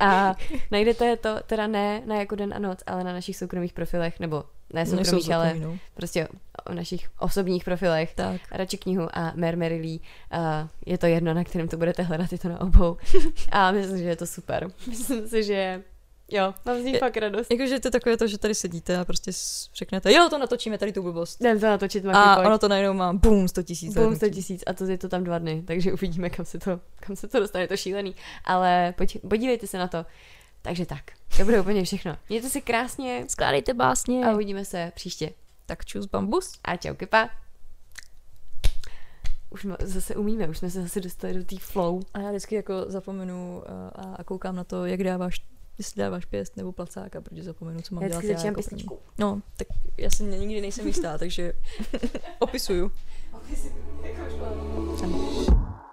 [0.00, 0.34] A
[0.70, 4.44] najdete to teda ne na jako den a noc, ale na našich soukromých profilech, nebo
[4.72, 5.78] ne soukromých, ale no.
[5.94, 6.28] prostě
[6.66, 8.14] o našich osobních profilech.
[8.14, 8.40] Tak.
[8.50, 10.00] Radši knihu a Mermery Lee.
[10.30, 12.96] A je to jedno, na kterém to budete hledat, je to na obou.
[13.50, 14.70] A myslím, že je to super.
[14.86, 15.82] Myslím si, že
[16.30, 17.50] jo, mám z ní fakt radost.
[17.50, 19.30] Jakože to je takové to, že tady sedíte a prostě
[19.74, 21.40] řeknete, jo, to natočíme tady tu blbost.
[21.40, 22.46] Jdem to natočit, A Maki, pojď.
[22.46, 23.94] ono to najednou má boom, 100 tisíc.
[23.94, 26.80] Boom 100 tisíc a to je to tam dva dny, takže uvidíme, kam se to,
[27.00, 28.14] kam se to dostane, je to šílený.
[28.44, 30.04] Ale pojď, podívejte se na to.
[30.62, 31.02] Takže tak,
[31.36, 32.16] to bude úplně všechno.
[32.28, 34.26] Mějte si krásně Skládejte básně.
[34.26, 35.30] a uvidíme se příště.
[35.66, 36.52] Tak čus bambus.
[36.64, 37.30] A čau, kepa.
[39.50, 42.00] Už zase umíme, už jsme se zase dostali do té flow.
[42.14, 43.62] A já vždycky jako zapomenu
[43.96, 45.40] uh, a koukám na to, jak dáváš,
[45.78, 48.98] jestli dáváš pěst nebo placáka, protože zapomenu, co mám Já dělat já začínám jako.
[49.18, 51.52] No, tak já si nikdy nejsem jistá, takže
[52.38, 52.92] opisuju.
[54.02, 54.22] Jako
[55.02, 55.84] Ano.